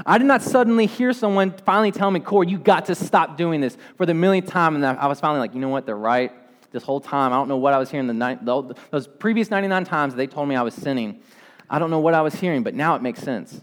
[0.06, 3.60] I did not suddenly hear someone finally tell me, Corey, you got to stop doing
[3.60, 4.74] this for the millionth time.
[4.74, 5.84] And I was finally like, you know what?
[5.84, 6.32] They're right.
[6.70, 9.84] This whole time, I don't know what I was hearing the night, those previous 99
[9.84, 11.20] times they told me I was sinning.
[11.68, 13.60] I don't know what I was hearing, but now it makes sense.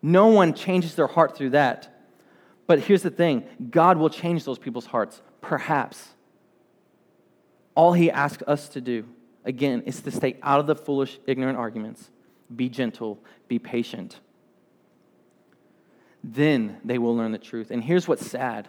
[0.00, 1.90] No one changes their heart through that.
[2.68, 6.10] But here's the thing God will change those people's hearts, perhaps.
[7.74, 9.04] All He asks us to do
[9.44, 12.10] again, is to stay out of the foolish, ignorant arguments.
[12.54, 14.20] Be gentle, be patient.
[16.22, 17.70] Then they will learn the truth.
[17.70, 18.68] And here's what's sad.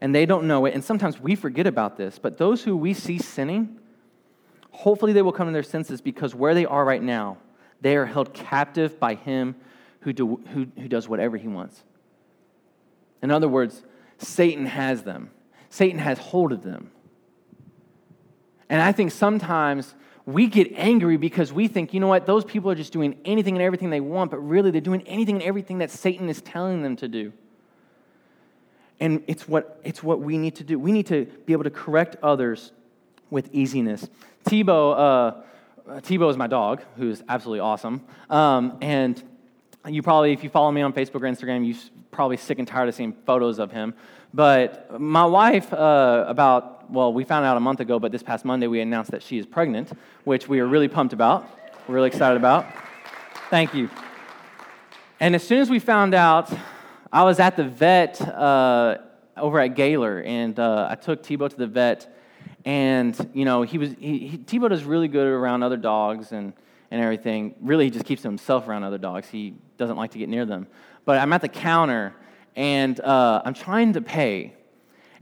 [0.00, 0.74] And they don't know it.
[0.74, 2.18] And sometimes we forget about this.
[2.18, 3.78] But those who we see sinning,
[4.70, 7.38] hopefully they will come to their senses because where they are right now,
[7.80, 9.56] they are held captive by him
[10.00, 11.82] who, do, who, who does whatever he wants.
[13.22, 13.82] In other words,
[14.18, 15.30] Satan has them,
[15.70, 16.90] Satan has hold of them.
[18.68, 19.94] And I think sometimes
[20.26, 23.56] we get angry because we think, you know what, those people are just doing anything
[23.56, 26.82] and everything they want, but really they're doing anything and everything that Satan is telling
[26.82, 27.32] them to do.
[29.00, 30.78] And it's what, it's what we need to do.
[30.78, 32.72] We need to be able to correct others
[33.28, 34.08] with easiness.
[34.46, 35.42] Tebow,
[35.88, 38.02] uh, Tebow is my dog, who's absolutely awesome.
[38.30, 39.22] Um, and
[39.86, 41.76] you probably, if you follow me on Facebook or Instagram, you're
[42.10, 43.92] probably sick and tired of seeing photos of him.
[44.34, 48.44] But my wife, uh, about, well, we found out a month ago, but this past
[48.44, 49.92] Monday we announced that she is pregnant,
[50.24, 51.48] which we are really pumped about.
[51.86, 52.66] We're really excited about.
[53.48, 53.88] Thank you.
[55.20, 56.52] And as soon as we found out,
[57.12, 58.98] I was at the vet uh,
[59.36, 62.12] over at Gaylor, and uh, I took Tebow to the vet.
[62.64, 66.54] And, you know, he was, he, he, Tebow does really good around other dogs and,
[66.90, 67.54] and everything.
[67.60, 69.28] Really, he just keeps himself around other dogs.
[69.28, 70.66] He doesn't like to get near them.
[71.04, 72.16] But I'm at the counter,
[72.56, 74.54] and uh, I'm trying to pay.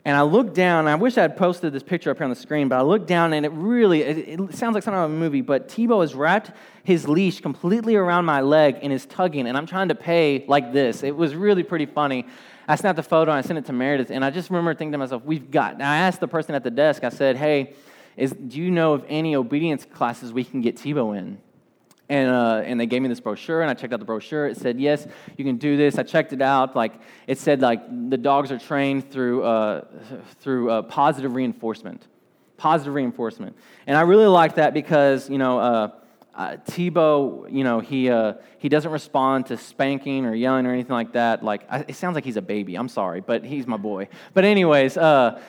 [0.04, 2.36] And I look down, I wish I had posted this picture up here on the
[2.36, 5.12] screen, but I look down and it really, it, it sounds like something out of
[5.12, 6.50] a movie, but Tebow has wrapped
[6.82, 10.72] his leash completely around my leg and is tugging, and I'm trying to pay like
[10.72, 11.04] this.
[11.04, 12.26] It was really pretty funny.
[12.66, 14.92] I snapped a photo and I sent it to Meredith, and I just remember thinking
[14.92, 17.74] to myself, we've got, and I asked the person at the desk, I said, hey,
[18.16, 21.38] is, do you know of any obedience classes we can get Tebow in?
[22.12, 24.58] And, uh, and they gave me this brochure and i checked out the brochure it
[24.58, 25.06] said yes
[25.38, 26.92] you can do this i checked it out like
[27.26, 29.86] it said like the dogs are trained through, uh,
[30.40, 32.06] through uh, positive reinforcement
[32.58, 35.90] positive reinforcement and i really liked that because you know uh,
[36.34, 40.94] uh, Tebow, you know, he, uh, he doesn't respond to spanking or yelling or anything
[40.94, 41.44] like that.
[41.44, 42.74] Like, I, it sounds like he's a baby.
[42.74, 44.08] I'm sorry, but he's my boy.
[44.32, 45.40] But, anyways, uh,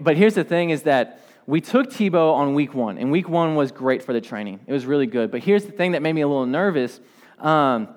[0.00, 3.54] but here's the thing is that we took Tebow on week one, and week one
[3.54, 4.60] was great for the training.
[4.66, 5.30] It was really good.
[5.30, 7.00] But here's the thing that made me a little nervous.
[7.38, 7.88] Um,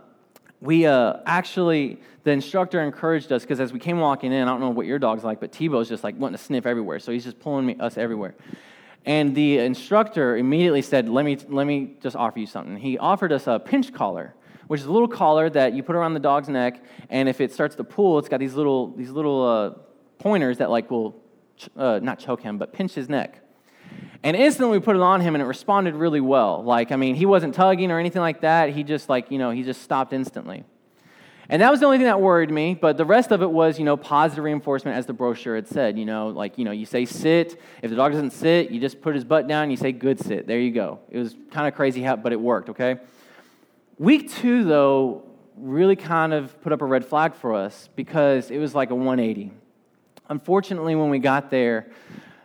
[0.62, 4.62] we uh, actually, the instructor encouraged us because as we came walking in, I don't
[4.62, 7.00] know what your dog's like, but Tebow's just like wanting to sniff everywhere.
[7.00, 8.34] So he's just pulling me, us everywhere.
[9.06, 12.78] And the instructor immediately said, let me, let me just offer you something.
[12.78, 14.34] He offered us a pinch collar,
[14.66, 17.54] which is a little collar that you put around the dog's neck, and if it
[17.54, 19.70] starts to pull, it's got these little, these little uh,
[20.18, 21.22] pointers that like will
[21.76, 23.42] uh, not choke him, but pinch his neck.
[24.24, 26.64] And instantly we put it on him and it responded really well.
[26.64, 28.70] Like, I mean, he wasn't tugging or anything like that.
[28.70, 30.64] He just, like, you know, he just stopped instantly.
[31.48, 33.78] And that was the only thing that worried me, but the rest of it was,
[33.78, 35.98] you know, positive reinforcement as the brochure had said.
[35.98, 37.62] You know, like, you know, you say sit.
[37.84, 40.20] If the dog doesn't sit, you just put his butt down and you say good
[40.20, 40.48] sit.
[40.48, 41.00] There you go.
[41.10, 42.98] It was kind of crazy, how, but it worked, okay?
[44.00, 45.24] Week two, though,
[45.56, 48.96] really kind of put up a red flag for us because it was like a
[48.96, 49.52] 180.
[50.30, 51.88] Unfortunately, when we got there,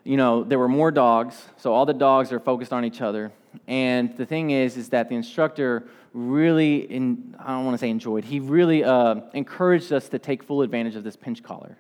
[0.05, 3.33] you know, there were more dogs, so all the dogs are focused on each other.
[3.67, 7.89] And the thing is, is that the instructor really, in, I don't want to say
[7.89, 11.77] enjoyed, he really uh, encouraged us to take full advantage of this pinch collar.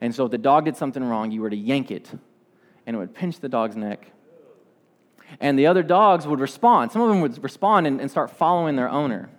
[0.00, 2.10] And so if the dog did something wrong, you were to yank it,
[2.86, 4.10] and it would pinch the dog's neck.
[5.40, 6.92] And the other dogs would respond.
[6.92, 9.30] Some of them would respond and, and start following their owner.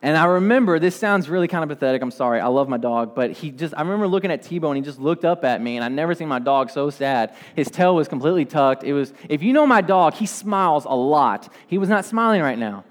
[0.00, 2.00] And I remember, this sounds really kind of pathetic.
[2.00, 2.40] I'm sorry.
[2.40, 3.14] I love my dog.
[3.14, 5.76] But he just, I remember looking at Tebow and he just looked up at me.
[5.76, 7.34] And I'd never seen my dog so sad.
[7.54, 8.84] His tail was completely tucked.
[8.84, 11.52] It was, if you know my dog, he smiles a lot.
[11.66, 12.84] He was not smiling right now.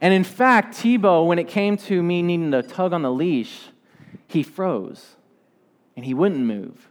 [0.00, 3.60] And in fact, Tebow, when it came to me needing to tug on the leash,
[4.28, 5.16] he froze
[5.96, 6.88] and he wouldn't move.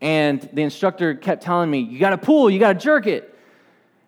[0.00, 3.34] And the instructor kept telling me, You got to pull, you got to jerk it.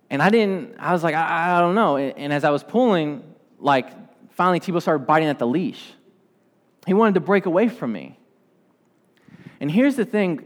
[0.09, 1.97] And I didn't, I was like, I, I don't know.
[1.97, 3.25] And as I was pulling,
[3.59, 3.91] like
[4.35, 5.93] finally Tebow started biting at the leash.
[6.87, 8.19] He wanted to break away from me.
[9.61, 10.45] And here's the thing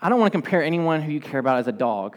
[0.00, 2.16] I don't want to compare anyone who you care about as a dog,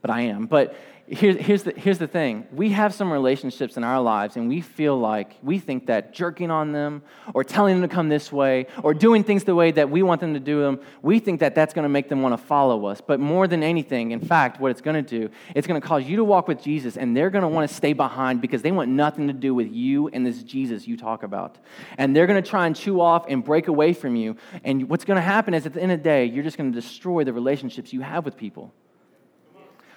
[0.00, 0.46] but I am.
[0.46, 0.74] But
[1.10, 4.60] here's, here's, the, here's the thing we have some relationships in our lives, and we
[4.60, 7.02] feel like we think that jerking on them
[7.34, 10.20] or telling them to come this way or doing things the way that we want
[10.20, 12.86] them to do them, we think that that's going to make them want to follow
[12.86, 13.00] us.
[13.00, 16.04] But more than anything, in fact, what it's going to do, it's going to cause
[16.04, 18.72] you to walk with Jesus, and they're going to want to stay behind because they
[18.72, 21.58] want nothing to do with you and this Jesus you talk about.
[21.98, 24.36] And they're going to try and chew off and break away from you.
[24.64, 26.72] And what's going to happen is at the end of the day, you're just going
[26.72, 28.72] to destroy the relationships you have with people.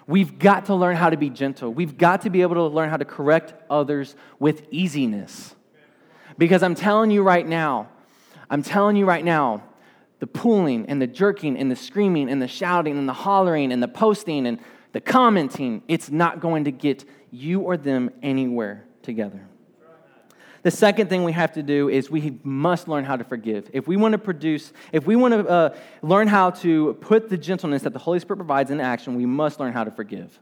[0.08, 1.74] We've got to learn how to be gentle.
[1.74, 5.56] We've got to be able to learn how to correct others with easiness.
[6.38, 7.90] Because I'm telling you right now,
[8.50, 9.64] I'm telling you right now,
[10.20, 13.82] the pulling and the jerking and the screaming and the shouting and the hollering and
[13.82, 14.60] the posting and
[14.92, 19.48] the commenting, it's not going to get you or them anywhere together.
[20.64, 23.70] The second thing we have to do is we must learn how to forgive.
[23.74, 27.38] If we want to produce, if we want to uh, learn how to put the
[27.38, 30.40] gentleness that the Holy Spirit provides in action, we must learn how to forgive.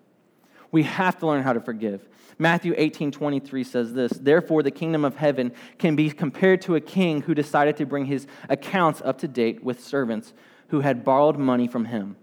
[0.72, 2.08] We have to learn how to forgive.
[2.38, 6.82] Matthew 18 23 says this Therefore, the kingdom of heaven can be compared to a
[6.82, 10.34] king who decided to bring his accounts up to date with servants
[10.68, 12.16] who had borrowed money from him.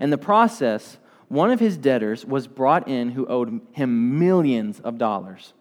[0.00, 4.98] In the process, one of his debtors was brought in who owed him millions of
[4.98, 5.52] dollars.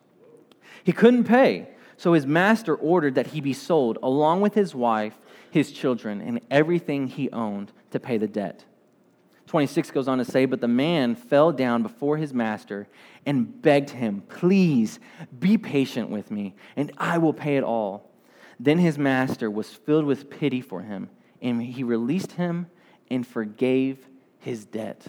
[0.83, 1.67] He couldn't pay,
[1.99, 5.19] so his master ordered that he be sold, along with his wife,
[5.51, 8.63] his children, and everything he owned, to pay the debt.
[9.47, 12.87] 26 goes on to say, But the man fell down before his master
[13.25, 15.01] and begged him, Please
[15.37, 18.09] be patient with me, and I will pay it all.
[18.61, 21.09] Then his master was filled with pity for him,
[21.41, 22.67] and he released him
[23.11, 24.07] and forgave
[24.37, 25.07] his debt.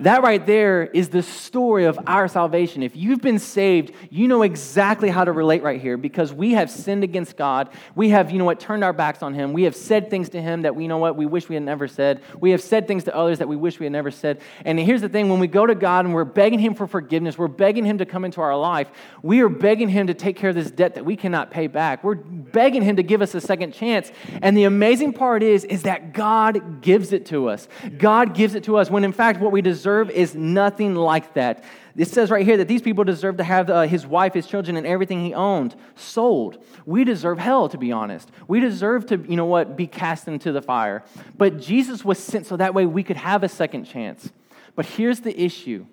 [0.00, 2.82] That right there is the story of our salvation.
[2.82, 6.70] If you've been saved, you know exactly how to relate right here because we have
[6.70, 7.70] sinned against God.
[7.94, 9.52] We have, you know what, turned our backs on Him.
[9.52, 11.62] We have said things to Him that we you know what we wish we had
[11.62, 12.22] never said.
[12.40, 14.40] We have said things to others that we wish we had never said.
[14.64, 17.36] And here's the thing when we go to God and we're begging Him for forgiveness,
[17.36, 18.88] we're begging Him to come into our life,
[19.22, 22.02] we are begging Him to take care of this debt that we cannot pay back.
[22.02, 24.10] We're begging Him to give us a second chance.
[24.42, 27.68] And the amazing part is, is that God gives it to us.
[27.98, 31.32] God gives it to us when in fact what we deserve deserve is nothing like
[31.34, 31.64] that.
[31.96, 34.76] It says right here that these people deserve to have uh, his wife, his children,
[34.76, 36.62] and everything he owned sold.
[36.84, 38.30] We deserve hell, to be honest.
[38.46, 41.02] We deserve to, you know what, be cast into the fire.
[41.36, 44.30] But Jesus was sent so that way we could have a second chance.
[44.76, 45.86] But here's the issue.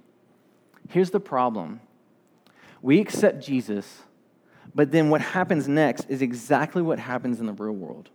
[0.89, 1.79] Here's the problem.
[2.81, 4.01] We accept Jesus,
[4.75, 8.09] but then what happens next is exactly what happens in the real world.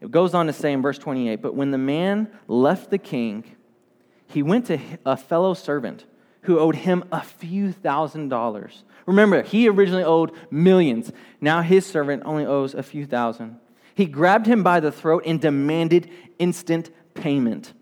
[0.00, 3.56] It goes on to say in verse 28 But when the man left the king,
[4.34, 6.04] he went to a fellow servant
[6.42, 8.82] who owed him a few thousand dollars.
[9.06, 11.12] Remember, he originally owed millions.
[11.40, 13.60] Now his servant only owes a few thousand.
[13.94, 17.72] He grabbed him by the throat and demanded instant payment.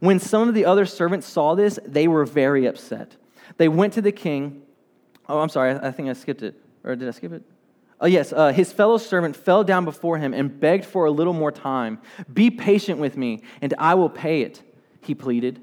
[0.00, 3.16] When some of the other servants saw this, they were very upset.
[3.56, 4.62] They went to the king.
[5.28, 6.60] Oh, I'm sorry, I think I skipped it.
[6.82, 7.44] Or did I skip it?
[8.00, 11.32] Oh, yes, uh, his fellow servant fell down before him and begged for a little
[11.32, 12.00] more time.
[12.30, 14.62] Be patient with me, and I will pay it,
[15.00, 15.62] he pleaded.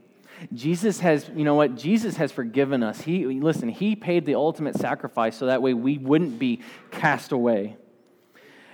[0.53, 1.75] Jesus has, you know what?
[1.75, 3.01] Jesus has forgiven us.
[3.01, 7.77] He listen, he paid the ultimate sacrifice so that way we wouldn't be cast away.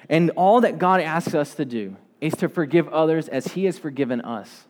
[0.10, 3.78] And all that God asks us to do is to forgive others as he has
[3.78, 4.66] forgiven us.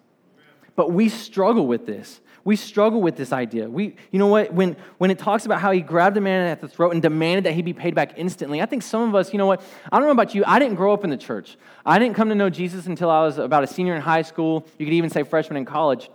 [0.76, 2.22] But we struggle with this.
[2.44, 3.70] We struggle with this idea.
[3.70, 4.54] We, you know what?
[4.54, 7.44] When, when it talks about how he grabbed the man at the throat and demanded
[7.44, 9.62] that he be paid back instantly, I think some of us, you know what?
[9.92, 10.44] I don't know about you.
[10.48, 11.58] I didn't grow up in the church.
[11.86, 14.66] I didn't come to know Jesus until I was about a senior in high school.
[14.78, 16.10] You could even say freshman in college.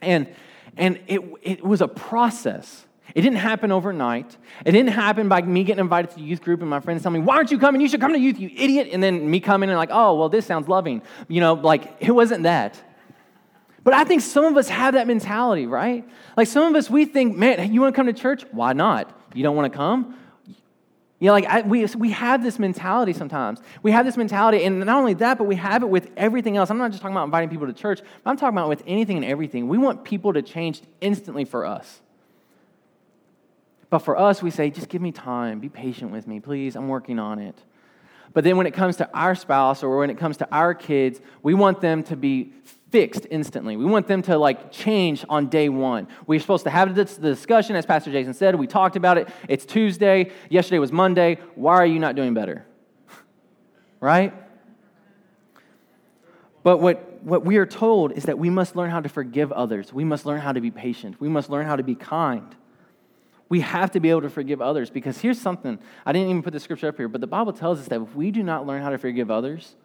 [0.00, 0.28] And,
[0.76, 2.86] and it, it was a process.
[3.14, 4.36] It didn't happen overnight.
[4.64, 7.20] It didn't happen by me getting invited to the youth group and my friends telling
[7.20, 7.80] me, Why aren't you coming?
[7.80, 8.88] You should come to youth, you idiot.
[8.92, 11.02] And then me coming and like, Oh, well, this sounds loving.
[11.28, 12.80] You know, like, it wasn't that.
[13.84, 16.06] But I think some of us have that mentality, right?
[16.36, 18.44] Like some of us, we think, Man, you want to come to church?
[18.52, 19.18] Why not?
[19.32, 20.18] You don't want to come?
[21.18, 23.60] You know, like I, we, we have this mentality sometimes.
[23.82, 26.70] We have this mentality, and not only that, but we have it with everything else.
[26.70, 29.24] I'm not just talking about inviting people to church, I'm talking about with anything and
[29.24, 29.68] everything.
[29.68, 32.00] We want people to change instantly for us.
[33.88, 36.88] But for us, we say, just give me time, be patient with me, please, I'm
[36.88, 37.56] working on it.
[38.34, 41.20] But then when it comes to our spouse or when it comes to our kids,
[41.42, 42.52] we want them to be
[42.96, 43.76] fixed instantly.
[43.76, 46.08] We want them to like change on day one.
[46.26, 48.54] We're supposed to have this discussion, as Pastor Jason said.
[48.54, 49.28] We talked about it.
[49.50, 50.30] It's Tuesday.
[50.48, 51.38] Yesterday was Monday.
[51.56, 52.64] Why are you not doing better?
[54.00, 54.32] right?
[56.62, 59.92] But what, what we are told is that we must learn how to forgive others.
[59.92, 61.20] We must learn how to be patient.
[61.20, 62.56] We must learn how to be kind.
[63.50, 66.54] We have to be able to forgive others because here's something I didn't even put
[66.54, 68.80] the scripture up here, but the Bible tells us that if we do not learn
[68.80, 69.76] how to forgive others,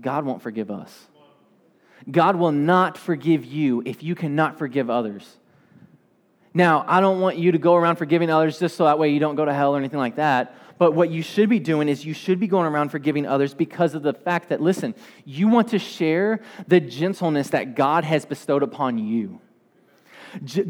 [0.00, 1.08] God won't forgive us.
[2.08, 5.36] God will not forgive you if you cannot forgive others.
[6.52, 9.20] Now, I don't want you to go around forgiving others just so that way you
[9.20, 10.56] don't go to hell or anything like that.
[10.78, 13.94] But what you should be doing is you should be going around forgiving others because
[13.94, 14.94] of the fact that, listen,
[15.26, 19.40] you want to share the gentleness that God has bestowed upon you.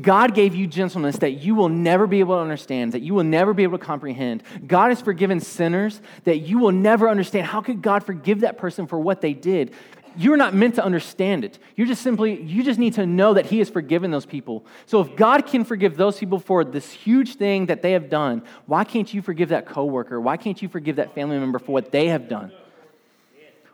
[0.01, 3.24] God gave you gentleness that you will never be able to understand, that you will
[3.24, 4.43] never be able to comprehend.
[4.66, 7.47] God has forgiven sinners that you will never understand.
[7.47, 9.74] How could God forgive that person for what they did?
[10.16, 11.58] You're not meant to understand it.
[11.76, 14.66] You're just simply, you just need to know that He has forgiven those people.
[14.86, 18.42] So if God can forgive those people for this huge thing that they have done,
[18.66, 20.20] why can't you forgive that coworker?
[20.20, 22.52] Why can't you forgive that family member for what they have done?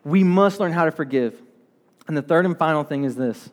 [0.05, 1.41] We must learn how to forgive.
[2.07, 3.51] And the third and final thing is this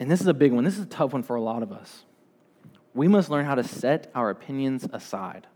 [0.00, 1.72] and this is a big one, this is a tough one for a lot of
[1.72, 2.04] us.
[2.94, 5.46] We must learn how to set our opinions aside.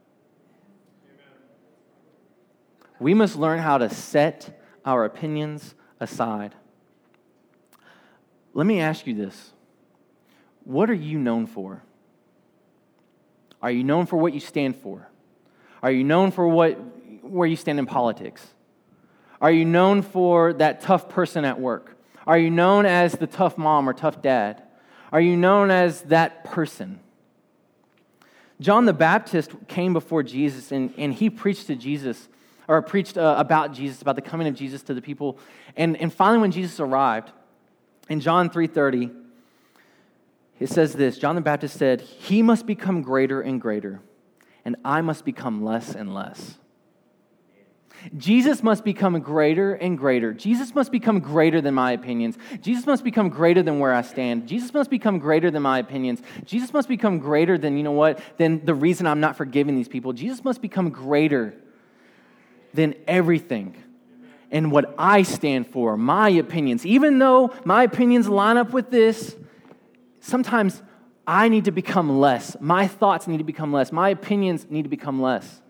[2.98, 6.55] We must learn how to set our opinions aside.
[8.55, 9.53] Let me ask you this
[10.64, 11.82] What are you known for?
[13.62, 15.09] Are you known for what you stand for?
[15.82, 16.72] Are you known for what,
[17.22, 18.46] where you stand in politics?
[19.40, 21.96] Are you known for that tough person at work?
[22.26, 24.62] Are you known as the tough mom or tough dad?
[25.12, 27.01] Are you known as that person?
[28.61, 32.28] John the Baptist came before Jesus and, and he preached to Jesus,
[32.71, 35.41] or preached uh, about Jesus, about the coming of Jesus to the people.
[35.77, 37.33] And, and finally, when Jesus arrived,
[38.09, 39.12] in John 3.30,
[40.61, 44.01] it says this John the Baptist said, He must become greater and greater,
[44.64, 46.59] and I must become less and less.
[48.16, 50.33] Jesus must become greater and greater.
[50.33, 52.39] Jesus must become greater than my opinions.
[52.61, 54.47] Jesus must become greater than where I stand.
[54.47, 56.23] Jesus must become greater than my opinions.
[56.45, 59.89] Jesus must become greater than, you know what, than the reason I'm not forgiving these
[59.89, 60.12] people.
[60.12, 61.53] Jesus must become greater
[62.75, 63.77] than everything
[64.51, 66.85] and what I stand for, my opinions.
[66.85, 69.37] Even though my opinions line up with this,
[70.21, 70.83] sometimes
[71.27, 72.57] I need to become less.
[72.61, 73.93] My thoughts need to become less.
[73.93, 75.62] My opinions need to become less.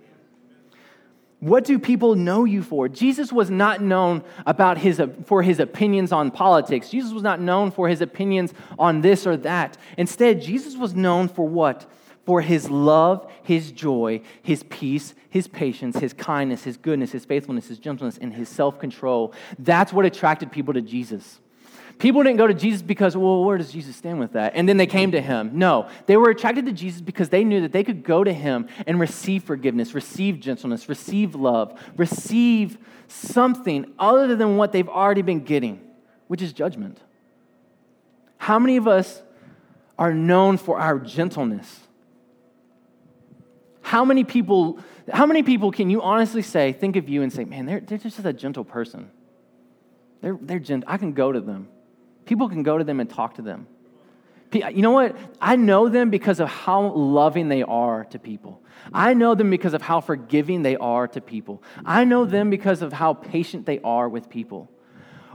[1.40, 2.86] What do people know you for?
[2.88, 6.90] Jesus was not known about his, for his opinions on politics.
[6.90, 9.78] Jesus was not known for his opinions on this or that.
[9.96, 11.90] Instead, Jesus was known for what?
[12.26, 17.68] For his love, his joy, his peace, his patience, his kindness, his goodness, his faithfulness,
[17.68, 19.32] his gentleness, and his self control.
[19.58, 21.40] That's what attracted people to Jesus.
[22.00, 24.52] People didn't go to Jesus because, well, where does Jesus stand with that?
[24.54, 25.50] And then they came to him.
[25.52, 28.68] No, they were attracted to Jesus because they knew that they could go to him
[28.86, 35.40] and receive forgiveness, receive gentleness, receive love, receive something other than what they've already been
[35.40, 35.78] getting,
[36.26, 36.98] which is judgment.
[38.38, 39.20] How many of us
[39.98, 41.80] are known for our gentleness?
[43.90, 44.78] How many people,
[45.12, 47.98] how many people can you honestly say, think of you and say, man, they're, they're
[47.98, 49.10] just a gentle person?
[50.20, 50.88] They're, they're gentle.
[50.88, 51.66] I can go to them.
[52.24, 53.66] People can go to them and talk to them.
[54.52, 55.16] You know what?
[55.40, 58.62] I know them because of how loving they are to people.
[58.92, 61.60] I know them because of how forgiving they are to people.
[61.84, 64.70] I know them because of how patient they are with people.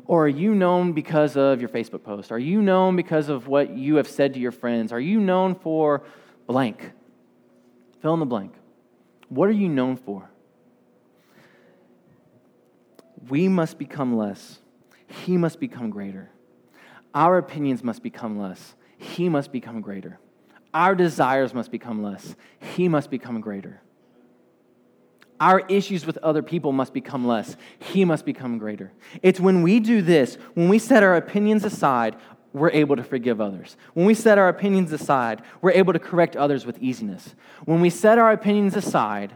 [0.05, 2.31] Or are you known because of your Facebook post?
[2.31, 4.93] Are you known because of what you have said to your friends?
[4.93, 6.03] Are you known for
[6.47, 6.93] blank?
[8.05, 8.53] Fill in the blank.
[9.29, 10.29] What are you known for?
[13.29, 14.59] We must become less.
[15.07, 16.29] He must become greater.
[17.15, 18.75] Our opinions must become less.
[18.99, 20.19] He must become greater.
[20.71, 22.35] Our desires must become less.
[22.75, 23.81] He must become greater.
[25.39, 27.57] Our issues with other people must become less.
[27.79, 28.93] He must become greater.
[29.23, 32.17] It's when we do this, when we set our opinions aside,
[32.55, 33.75] we're able to forgive others.
[33.93, 37.35] When we set our opinions aside, we're able to correct others with easiness.
[37.65, 39.35] When we set our opinions aside,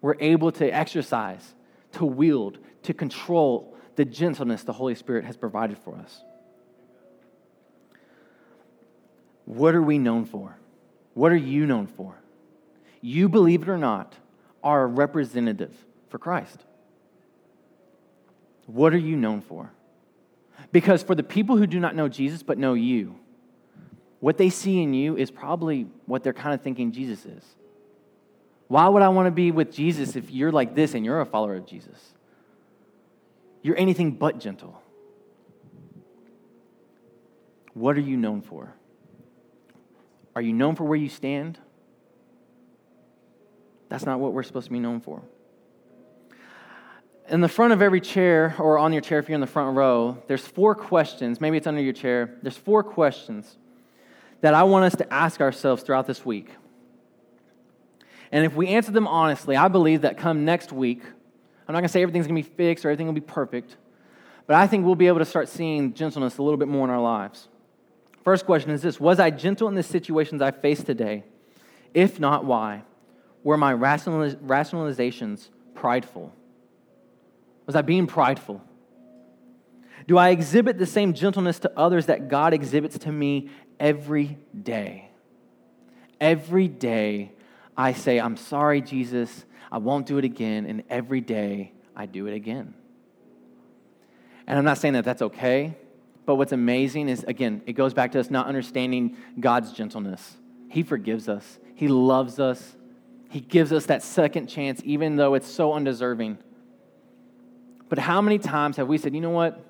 [0.00, 1.54] we're able to exercise,
[1.92, 6.20] to wield, to control the gentleness the Holy Spirit has provided for us.
[9.44, 10.58] What are we known for?
[11.14, 12.16] What are you known for?
[13.00, 14.16] You, believe it or not,
[14.64, 15.76] are a representative
[16.08, 16.64] for Christ.
[18.66, 19.70] What are you known for?
[20.72, 23.16] Because for the people who do not know Jesus but know you,
[24.20, 27.44] what they see in you is probably what they're kind of thinking Jesus is.
[28.68, 31.26] Why would I want to be with Jesus if you're like this and you're a
[31.26, 32.14] follower of Jesus?
[33.60, 34.80] You're anything but gentle.
[37.74, 38.74] What are you known for?
[40.34, 41.58] Are you known for where you stand?
[43.88, 45.22] That's not what we're supposed to be known for.
[47.32, 49.74] In the front of every chair, or on your chair if you're in the front
[49.74, 51.40] row, there's four questions.
[51.40, 52.36] Maybe it's under your chair.
[52.42, 53.56] There's four questions
[54.42, 56.50] that I want us to ask ourselves throughout this week.
[58.30, 61.00] And if we answer them honestly, I believe that come next week,
[61.66, 63.78] I'm not going to say everything's going to be fixed or everything will be perfect,
[64.46, 66.90] but I think we'll be able to start seeing gentleness a little bit more in
[66.90, 67.48] our lives.
[68.24, 71.24] First question is this Was I gentle in the situations I faced today?
[71.94, 72.82] If not, why?
[73.42, 76.34] Were my rationalizations prideful?
[77.72, 78.60] Was I being prideful?
[80.06, 83.48] Do I exhibit the same gentleness to others that God exhibits to me
[83.80, 85.08] every day?
[86.20, 87.32] Every day
[87.74, 92.26] I say, I'm sorry, Jesus, I won't do it again, and every day I do
[92.26, 92.74] it again.
[94.46, 95.74] And I'm not saying that that's okay,
[96.26, 100.36] but what's amazing is, again, it goes back to us not understanding God's gentleness.
[100.68, 102.76] He forgives us, He loves us,
[103.30, 106.36] he gives us that second chance, even though it's so undeserving.
[107.92, 109.62] But how many times have we said, you know what?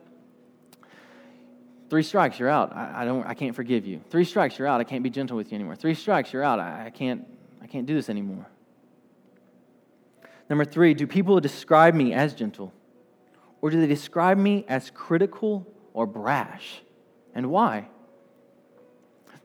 [1.90, 2.72] Three strikes, you're out.
[2.72, 4.00] I, I, don't, I can't forgive you.
[4.10, 4.80] Three strikes, you're out.
[4.80, 5.74] I can't be gentle with you anymore.
[5.74, 6.60] Three strikes, you're out.
[6.60, 7.26] I, I can't,
[7.60, 8.46] I can't do this anymore.
[10.48, 12.72] Number three, do people describe me as gentle?
[13.60, 16.80] Or do they describe me as critical or brash?
[17.34, 17.88] And why?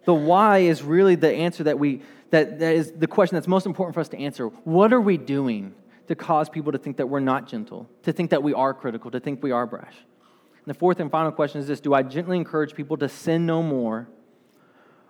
[0.06, 3.66] The why is really the answer that we that, that is the question that's most
[3.66, 4.50] important for us to answer.
[4.50, 5.74] What are we doing
[6.08, 9.12] to cause people to think that we're not gentle, to think that we are critical,
[9.12, 9.96] to think we are brash?
[9.96, 13.46] And the fourth and final question is this Do I gently encourage people to sin
[13.46, 14.08] no more,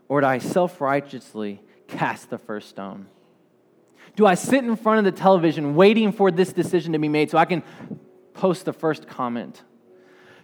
[0.07, 3.07] or do I self righteously cast the first stone?
[4.15, 7.29] Do I sit in front of the television waiting for this decision to be made
[7.29, 7.63] so I can
[8.33, 9.61] post the first comment?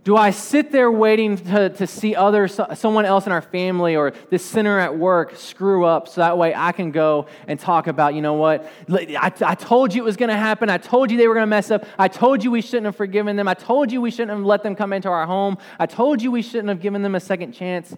[0.03, 4.11] Do I sit there waiting to, to see other, someone else in our family or
[4.29, 8.13] this sinner at work screw up so that way I can go and talk about,
[8.13, 8.69] you know what?
[8.89, 10.69] I, I told you it was going to happen.
[10.69, 11.85] I told you they were going to mess up.
[11.97, 13.47] I told you we shouldn't have forgiven them.
[13.47, 15.57] I told you we shouldn't have let them come into our home.
[15.79, 17.95] I told you we shouldn't have given them a second chance.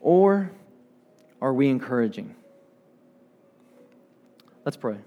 [0.00, 0.52] Or
[1.40, 2.36] are we encouraging?
[4.64, 4.98] Let's pray.